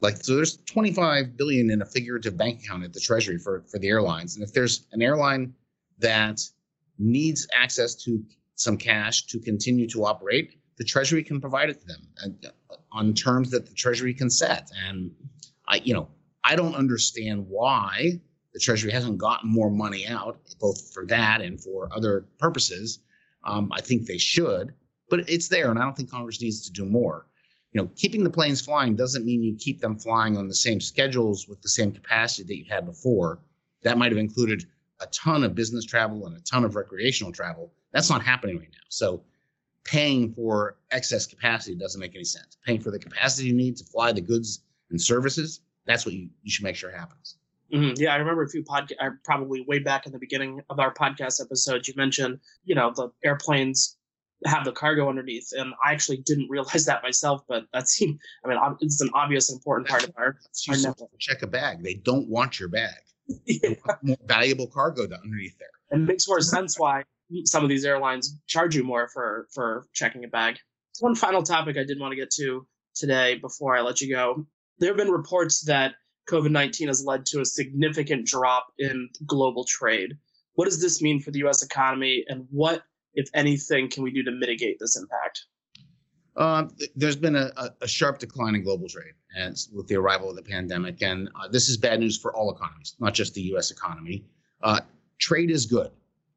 Like 0.00 0.16
so, 0.16 0.36
there's 0.36 0.58
25 0.58 1.36
billion 1.36 1.70
in 1.70 1.82
a 1.82 1.86
figurative 1.86 2.36
bank 2.36 2.60
account 2.62 2.84
at 2.84 2.92
the 2.92 3.00
Treasury 3.00 3.38
for 3.38 3.62
for 3.62 3.78
the 3.78 3.88
airlines, 3.88 4.36
and 4.36 4.44
if 4.44 4.52
there's 4.52 4.86
an 4.92 5.00
airline 5.00 5.54
that 5.98 6.40
needs 6.98 7.46
access 7.54 7.94
to 7.94 8.22
some 8.54 8.76
cash 8.76 9.26
to 9.26 9.38
continue 9.38 9.88
to 9.88 10.04
operate, 10.04 10.58
the 10.76 10.84
Treasury 10.84 11.22
can 11.22 11.40
provide 11.40 11.70
it 11.70 11.80
to 11.80 11.86
them 11.86 12.08
uh, 12.22 12.74
on 12.92 13.14
terms 13.14 13.50
that 13.50 13.66
the 13.66 13.74
Treasury 13.74 14.14
can 14.14 14.30
set. 14.30 14.70
And 14.86 15.10
I, 15.68 15.76
you 15.76 15.94
know, 15.94 16.08
I 16.44 16.56
don't 16.56 16.74
understand 16.74 17.46
why 17.48 18.20
the 18.52 18.60
Treasury 18.60 18.92
hasn't 18.92 19.18
gotten 19.18 19.50
more 19.50 19.70
money 19.70 20.06
out, 20.06 20.38
both 20.60 20.92
for 20.92 21.06
that 21.06 21.40
and 21.40 21.60
for 21.60 21.88
other 21.92 22.26
purposes. 22.38 23.00
Um, 23.44 23.70
I 23.72 23.80
think 23.80 24.06
they 24.06 24.18
should, 24.18 24.74
but 25.10 25.28
it's 25.28 25.48
there, 25.48 25.70
and 25.70 25.78
I 25.78 25.82
don't 25.82 25.96
think 25.96 26.10
Congress 26.10 26.40
needs 26.40 26.62
to 26.62 26.72
do 26.72 26.84
more. 26.84 27.26
You 27.72 27.82
know, 27.82 27.90
keeping 27.96 28.22
the 28.22 28.30
planes 28.30 28.60
flying 28.60 28.94
doesn't 28.94 29.24
mean 29.24 29.42
you 29.42 29.56
keep 29.56 29.80
them 29.80 29.98
flying 29.98 30.36
on 30.36 30.48
the 30.48 30.54
same 30.54 30.80
schedules 30.80 31.48
with 31.48 31.60
the 31.60 31.68
same 31.68 31.92
capacity 31.92 32.44
that 32.44 32.56
you 32.56 32.64
had 32.68 32.86
before. 32.86 33.40
That 33.82 33.98
might 33.98 34.12
have 34.12 34.18
included 34.18 34.64
a 35.00 35.06
ton 35.08 35.42
of 35.42 35.54
business 35.54 35.84
travel 35.84 36.26
and 36.26 36.36
a 36.36 36.40
ton 36.40 36.64
of 36.64 36.76
recreational 36.76 37.32
travel. 37.32 37.72
That's 37.92 38.08
not 38.08 38.22
happening 38.22 38.58
right 38.58 38.70
now. 38.70 38.86
So 38.88 39.24
paying 39.84 40.32
for 40.32 40.76
excess 40.90 41.26
capacity 41.26 41.74
doesn't 41.74 42.00
make 42.00 42.14
any 42.14 42.24
sense. 42.24 42.56
Paying 42.64 42.80
for 42.80 42.90
the 42.90 42.98
capacity 42.98 43.48
you 43.48 43.54
need 43.54 43.76
to 43.76 43.84
fly 43.84 44.12
the 44.12 44.20
goods 44.20 44.62
and 44.90 45.00
services, 45.00 45.60
that's 45.84 46.06
what 46.06 46.14
you, 46.14 46.30
you 46.42 46.50
should 46.50 46.64
make 46.64 46.76
sure 46.76 46.90
happens. 46.90 47.36
Mhm. 47.72 47.98
Yeah, 47.98 48.12
I 48.14 48.16
remember 48.16 48.42
a 48.42 48.48
few 48.48 48.62
podcast, 48.62 48.94
probably 49.24 49.62
way 49.62 49.78
back 49.78 50.06
in 50.06 50.12
the 50.12 50.18
beginning 50.18 50.60
of 50.70 50.78
our 50.78 50.92
podcast 50.92 51.40
episodes, 51.42 51.88
you 51.88 51.94
mentioned, 51.96 52.40
you 52.64 52.74
know, 52.74 52.92
the 52.94 53.08
airplanes 53.24 53.96
have 54.46 54.64
the 54.64 54.72
cargo 54.72 55.08
underneath, 55.08 55.52
and 55.56 55.72
I 55.84 55.92
actually 55.92 56.18
didn't 56.18 56.50
realize 56.50 56.84
that 56.86 57.02
myself, 57.02 57.42
but 57.48 57.64
that 57.72 57.88
seemed, 57.88 58.20
I 58.44 58.48
mean, 58.48 58.58
it's 58.80 59.00
an 59.00 59.10
obvious 59.14 59.50
important 59.50 59.88
part 59.88 60.04
of 60.04 60.12
our. 60.16 60.36
It's 60.50 60.68
I 60.68 60.72
used 60.72 60.84
know. 60.86 60.92
to 60.92 61.06
check 61.18 61.42
a 61.42 61.46
bag. 61.46 61.82
They 61.82 61.94
don't 61.94 62.28
want 62.28 62.60
your 62.60 62.68
bag. 62.68 62.94
Yeah. 63.46 63.70
More 64.02 64.18
valuable 64.26 64.66
cargo 64.66 65.04
underneath 65.04 65.56
there. 65.58 65.68
It 65.98 66.02
makes 66.02 66.28
more 66.28 66.40
sense 66.42 66.78
why 66.78 67.04
some 67.46 67.62
of 67.62 67.70
these 67.70 67.84
airlines 67.86 68.36
charge 68.46 68.76
you 68.76 68.84
more 68.84 69.08
for 69.08 69.48
for 69.54 69.86
checking 69.94 70.24
a 70.24 70.28
bag. 70.28 70.58
One 71.00 71.14
final 71.14 71.42
topic 71.42 71.78
I 71.78 71.84
did 71.84 71.98
want 71.98 72.12
to 72.12 72.16
get 72.16 72.30
to 72.32 72.66
today 72.94 73.36
before 73.36 73.74
I 73.74 73.80
let 73.80 74.02
you 74.02 74.14
go. 74.14 74.46
There 74.78 74.90
have 74.90 74.98
been 74.98 75.10
reports 75.10 75.62
that 75.62 75.94
COVID 76.28 76.50
19 76.50 76.88
has 76.88 77.04
led 77.04 77.26
to 77.26 77.40
a 77.40 77.44
significant 77.44 78.26
drop 78.26 78.66
in 78.78 79.08
global 79.26 79.64
trade. 79.64 80.16
What 80.54 80.66
does 80.66 80.80
this 80.80 81.02
mean 81.02 81.20
for 81.20 81.30
the 81.30 81.40
US 81.40 81.62
economy, 81.62 82.24
and 82.28 82.46
what, 82.50 82.82
if 83.14 83.28
anything, 83.34 83.90
can 83.90 84.02
we 84.02 84.10
do 84.10 84.22
to 84.22 84.30
mitigate 84.30 84.78
this 84.78 84.96
impact? 84.96 85.44
Uh, 86.36 86.66
there's 86.96 87.16
been 87.16 87.36
a, 87.36 87.52
a, 87.80 87.86
sharp 87.86 88.18
decline 88.18 88.56
in 88.56 88.64
global 88.64 88.88
trade 88.88 89.12
as 89.36 89.68
with 89.72 89.86
the 89.86 89.94
arrival 89.94 90.28
of 90.28 90.34
the 90.34 90.42
pandemic, 90.42 91.00
and 91.00 91.28
uh, 91.40 91.46
this 91.46 91.68
is 91.68 91.76
bad 91.76 92.00
news 92.00 92.18
for 92.18 92.34
all 92.34 92.52
economies, 92.52 92.96
not 92.98 93.14
just 93.14 93.34
the 93.34 93.42
U.S. 93.42 93.70
economy. 93.70 94.24
Uh, 94.60 94.80
trade 95.18 95.50
is 95.50 95.64
good. 95.64 95.92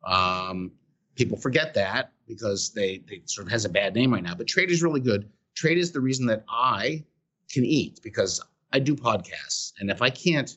Um, 0.05 0.71
people 1.15 1.35
forget 1.35 1.73
that 1.73 2.11
because 2.27 2.71
they 2.73 2.99
they 3.09 3.21
sort 3.25 3.47
of 3.47 3.51
has 3.51 3.65
a 3.65 3.69
bad 3.69 3.95
name 3.95 4.13
right 4.13 4.21
now, 4.21 4.35
but 4.35 4.47
trade 4.47 4.69
is 4.69 4.83
really 4.83 4.99
good. 4.99 5.27
Trade 5.55 5.79
is 5.79 5.91
the 5.91 6.01
reason 6.01 6.27
that 6.27 6.43
I 6.47 7.03
can 7.49 7.65
eat 7.65 7.99
because 8.03 8.39
I 8.71 8.79
do 8.79 8.95
podcasts, 8.95 9.73
and 9.79 9.89
if 9.89 10.01
I 10.01 10.09
can't 10.09 10.55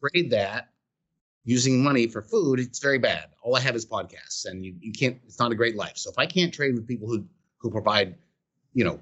trade 0.00 0.30
that 0.30 0.70
using 1.44 1.82
money 1.82 2.06
for 2.06 2.22
food, 2.22 2.58
it's 2.58 2.78
very 2.78 2.98
bad. 2.98 3.26
All 3.42 3.56
I 3.56 3.60
have 3.60 3.76
is 3.76 3.86
podcasts, 3.86 4.46
and 4.46 4.64
you, 4.64 4.74
you 4.80 4.92
can't. 4.92 5.18
It's 5.26 5.38
not 5.38 5.52
a 5.52 5.54
great 5.54 5.76
life. 5.76 5.96
So 5.96 6.10
if 6.10 6.18
I 6.18 6.26
can't 6.26 6.52
trade 6.52 6.74
with 6.74 6.86
people 6.86 7.08
who 7.08 7.24
who 7.58 7.70
provide, 7.70 8.16
you 8.72 8.84
know, 8.84 9.00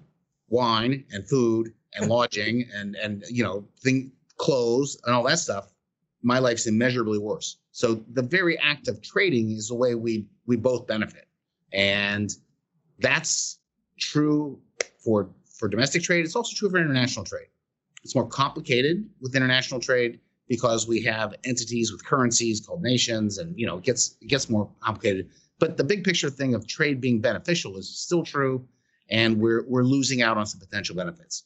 wine 0.48 1.04
and 1.12 1.26
food 1.26 1.72
and 1.94 2.08
lodging 2.10 2.68
and 2.74 2.96
and 2.96 3.24
you 3.30 3.42
know 3.42 3.64
thing 3.82 4.12
clothes 4.36 4.98
and 5.04 5.14
all 5.14 5.22
that 5.24 5.38
stuff, 5.38 5.72
my 6.22 6.38
life's 6.38 6.66
immeasurably 6.66 7.18
worse. 7.18 7.58
So 7.70 8.04
the 8.12 8.22
very 8.22 8.58
act 8.58 8.88
of 8.88 9.00
trading 9.02 9.52
is 9.52 9.68
the 9.68 9.74
way 9.74 9.94
we 9.94 10.26
we 10.46 10.56
both 10.56 10.86
benefit, 10.86 11.26
and 11.72 12.34
that's 12.98 13.58
true 13.98 14.60
for 14.98 15.30
for 15.46 15.68
domestic 15.68 16.02
trade. 16.02 16.24
It's 16.24 16.36
also 16.36 16.54
true 16.54 16.70
for 16.70 16.78
international 16.78 17.24
trade. 17.24 17.46
It's 18.02 18.14
more 18.14 18.26
complicated 18.26 19.08
with 19.20 19.36
international 19.36 19.80
trade 19.80 20.20
because 20.48 20.86
we 20.86 21.02
have 21.02 21.34
entities 21.44 21.92
with 21.92 22.04
currencies 22.04 22.60
called 22.60 22.82
nations, 22.82 23.38
and 23.38 23.58
you 23.58 23.66
know 23.66 23.78
it 23.78 23.84
gets 23.84 24.16
it 24.20 24.28
gets 24.28 24.50
more 24.50 24.68
complicated. 24.80 25.30
But 25.58 25.76
the 25.76 25.84
big 25.84 26.04
picture 26.04 26.30
thing 26.30 26.54
of 26.54 26.66
trade 26.66 27.00
being 27.00 27.20
beneficial 27.20 27.76
is 27.76 27.88
still 27.88 28.24
true, 28.24 28.66
and 29.10 29.38
we're 29.38 29.64
we're 29.68 29.84
losing 29.84 30.22
out 30.22 30.36
on 30.36 30.46
some 30.46 30.60
potential 30.60 30.96
benefits. 30.96 31.44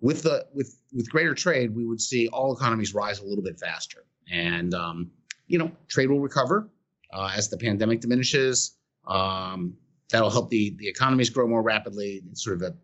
With 0.00 0.22
the 0.22 0.46
with 0.52 0.78
with 0.92 1.10
greater 1.10 1.34
trade, 1.34 1.74
we 1.74 1.86
would 1.86 2.00
see 2.00 2.28
all 2.28 2.54
economies 2.54 2.94
rise 2.94 3.20
a 3.20 3.24
little 3.24 3.42
bit 3.42 3.58
faster, 3.58 4.04
and 4.30 4.74
um, 4.74 5.10
you 5.46 5.58
know 5.58 5.70
trade 5.88 6.10
will 6.10 6.20
recover 6.20 6.68
uh, 7.12 7.32
as 7.34 7.48
the 7.48 7.56
pandemic 7.56 8.00
diminishes. 8.00 8.76
Um, 9.06 9.74
that'll 10.10 10.30
help 10.30 10.50
the 10.50 10.76
the 10.78 10.88
economies 10.88 11.30
grow 11.30 11.46
more 11.48 11.62
rapidly. 11.62 12.22
It's 12.30 12.44
sort 12.44 12.56
of 12.56 12.62
a, 12.62 12.74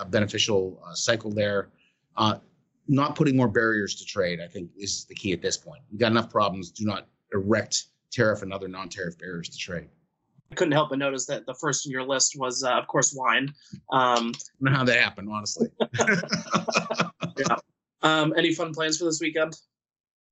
a 0.00 0.04
beneficial 0.04 0.82
uh, 0.84 0.94
cycle 0.94 1.30
there. 1.30 1.70
Uh, 2.16 2.38
not 2.88 3.14
putting 3.14 3.36
more 3.36 3.48
barriers 3.48 3.94
to 3.96 4.04
trade, 4.04 4.40
I 4.40 4.48
think, 4.48 4.70
is 4.76 5.04
the 5.04 5.14
key 5.14 5.32
at 5.32 5.42
this 5.42 5.56
point. 5.56 5.82
We've 5.90 6.00
got 6.00 6.10
enough 6.10 6.30
problems. 6.30 6.70
Do 6.70 6.84
not 6.84 7.06
erect 7.32 7.84
tariff 8.10 8.42
and 8.42 8.52
other 8.52 8.68
non-tariff 8.68 9.18
barriers 9.18 9.48
to 9.50 9.58
trade. 9.58 9.88
I 10.50 10.54
couldn't 10.54 10.72
help 10.72 10.88
but 10.90 10.98
notice 10.98 11.26
that 11.26 11.44
the 11.44 11.54
first 11.54 11.84
in 11.84 11.92
your 11.92 12.04
list 12.04 12.38
was, 12.38 12.64
uh, 12.64 12.72
of 12.72 12.86
course, 12.86 13.14
wine. 13.14 13.52
Um, 13.92 14.32
I 14.34 14.62
don't 14.62 14.72
know 14.72 14.72
how 14.72 14.84
that 14.84 14.98
happened, 14.98 15.28
honestly. 15.30 15.68
yeah. 17.36 17.56
Um, 18.02 18.32
any 18.36 18.54
fun 18.54 18.72
plans 18.72 18.98
for 18.98 19.04
this 19.04 19.20
weekend? 19.20 19.58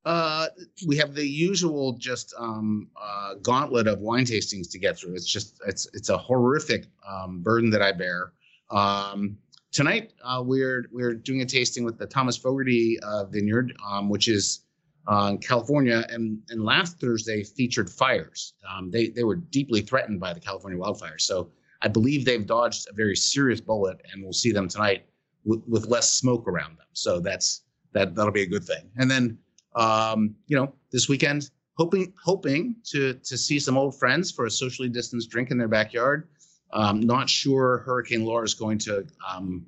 Uh, 0.06 0.46
we 0.86 0.96
have 0.96 1.14
the 1.14 1.26
usual 1.26 1.94
just 1.94 2.32
um, 2.38 2.88
uh, 3.00 3.34
gauntlet 3.42 3.88
of 3.88 3.98
wine 3.98 4.24
tastings 4.24 4.70
to 4.70 4.78
get 4.78 4.96
through. 4.96 5.14
It's 5.14 5.26
just 5.26 5.60
it's 5.66 5.88
it's 5.94 6.10
a 6.10 6.16
horrific 6.16 6.86
um, 7.06 7.42
burden 7.42 7.70
that 7.70 7.82
I 7.82 7.90
bear. 7.90 8.32
Um, 8.70 9.36
tonight 9.76 10.14
uh, 10.24 10.42
we're 10.42 10.88
we're 10.90 11.12
doing 11.12 11.42
a 11.42 11.44
tasting 11.44 11.84
with 11.84 11.98
the 11.98 12.06
Thomas 12.06 12.34
Fogarty 12.34 12.98
uh, 13.02 13.26
Vineyard, 13.26 13.74
um, 13.86 14.08
which 14.08 14.26
is 14.26 14.64
uh, 15.06 15.28
in 15.32 15.38
California, 15.38 16.06
and 16.08 16.40
and 16.48 16.64
last 16.64 16.98
Thursday 16.98 17.44
featured 17.44 17.90
fires. 17.90 18.54
Um, 18.68 18.90
they 18.90 19.10
they 19.10 19.22
were 19.22 19.36
deeply 19.36 19.82
threatened 19.82 20.18
by 20.18 20.32
the 20.32 20.40
California 20.40 20.82
wildfires, 20.82 21.20
so 21.20 21.50
I 21.82 21.88
believe 21.88 22.24
they've 22.24 22.46
dodged 22.46 22.86
a 22.90 22.94
very 22.94 23.14
serious 23.14 23.60
bullet, 23.60 24.00
and 24.10 24.24
we'll 24.24 24.32
see 24.32 24.50
them 24.50 24.66
tonight 24.66 25.04
with, 25.44 25.62
with 25.68 25.86
less 25.88 26.10
smoke 26.10 26.48
around 26.48 26.78
them. 26.78 26.86
So 26.94 27.20
that's 27.20 27.64
that 27.92 28.14
that'll 28.14 28.32
be 28.32 28.44
a 28.44 28.48
good 28.48 28.64
thing. 28.64 28.90
And 28.96 29.10
then 29.10 29.36
um, 29.74 30.34
you 30.46 30.56
know 30.56 30.72
this 30.90 31.06
weekend, 31.06 31.50
hoping 31.74 32.14
hoping 32.24 32.76
to 32.92 33.12
to 33.12 33.36
see 33.36 33.58
some 33.60 33.76
old 33.76 33.98
friends 33.98 34.32
for 34.32 34.46
a 34.46 34.50
socially 34.50 34.88
distanced 34.88 35.28
drink 35.28 35.50
in 35.50 35.58
their 35.58 35.68
backyard. 35.68 36.28
Um, 36.72 37.00
not 37.00 37.30
sure 37.30 37.78
Hurricane 37.78 38.24
Laura 38.24 38.44
is 38.44 38.54
going 38.54 38.78
to 38.78 39.06
um, 39.28 39.66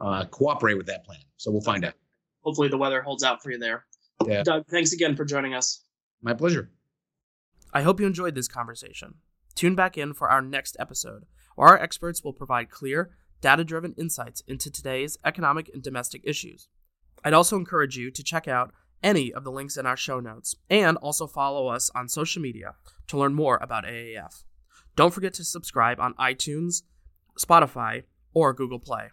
uh, 0.00 0.24
cooperate 0.26 0.74
with 0.74 0.86
that 0.86 1.04
plan. 1.04 1.18
So 1.36 1.50
we'll 1.50 1.60
find 1.60 1.84
out. 1.84 1.94
Hopefully, 2.42 2.68
the 2.68 2.78
weather 2.78 3.02
holds 3.02 3.24
out 3.24 3.42
for 3.42 3.50
you 3.50 3.58
there. 3.58 3.84
Yeah. 4.24 4.42
Doug, 4.42 4.66
thanks 4.68 4.92
again 4.92 5.16
for 5.16 5.24
joining 5.24 5.54
us. 5.54 5.84
My 6.22 6.32
pleasure. 6.32 6.70
I 7.72 7.82
hope 7.82 8.00
you 8.00 8.06
enjoyed 8.06 8.34
this 8.34 8.48
conversation. 8.48 9.16
Tune 9.54 9.74
back 9.74 9.98
in 9.98 10.14
for 10.14 10.30
our 10.30 10.40
next 10.40 10.76
episode, 10.78 11.24
where 11.56 11.68
our 11.68 11.78
experts 11.78 12.22
will 12.22 12.32
provide 12.32 12.70
clear, 12.70 13.10
data 13.40 13.64
driven 13.64 13.94
insights 13.98 14.42
into 14.46 14.70
today's 14.70 15.18
economic 15.24 15.70
and 15.72 15.82
domestic 15.82 16.22
issues. 16.24 16.68
I'd 17.24 17.34
also 17.34 17.56
encourage 17.56 17.96
you 17.96 18.10
to 18.10 18.22
check 18.22 18.46
out 18.46 18.72
any 19.02 19.32
of 19.32 19.44
the 19.44 19.52
links 19.52 19.76
in 19.76 19.86
our 19.86 19.96
show 19.96 20.20
notes 20.20 20.54
and 20.70 20.96
also 20.98 21.26
follow 21.26 21.68
us 21.68 21.90
on 21.94 22.08
social 22.08 22.40
media 22.40 22.74
to 23.08 23.18
learn 23.18 23.34
more 23.34 23.58
about 23.60 23.84
AAF. 23.84 24.44
Don't 24.96 25.12
forget 25.12 25.34
to 25.34 25.44
subscribe 25.44 26.00
on 26.00 26.14
iTunes, 26.14 26.82
Spotify, 27.38 28.04
or 28.32 28.52
Google 28.54 28.78
Play. 28.78 29.10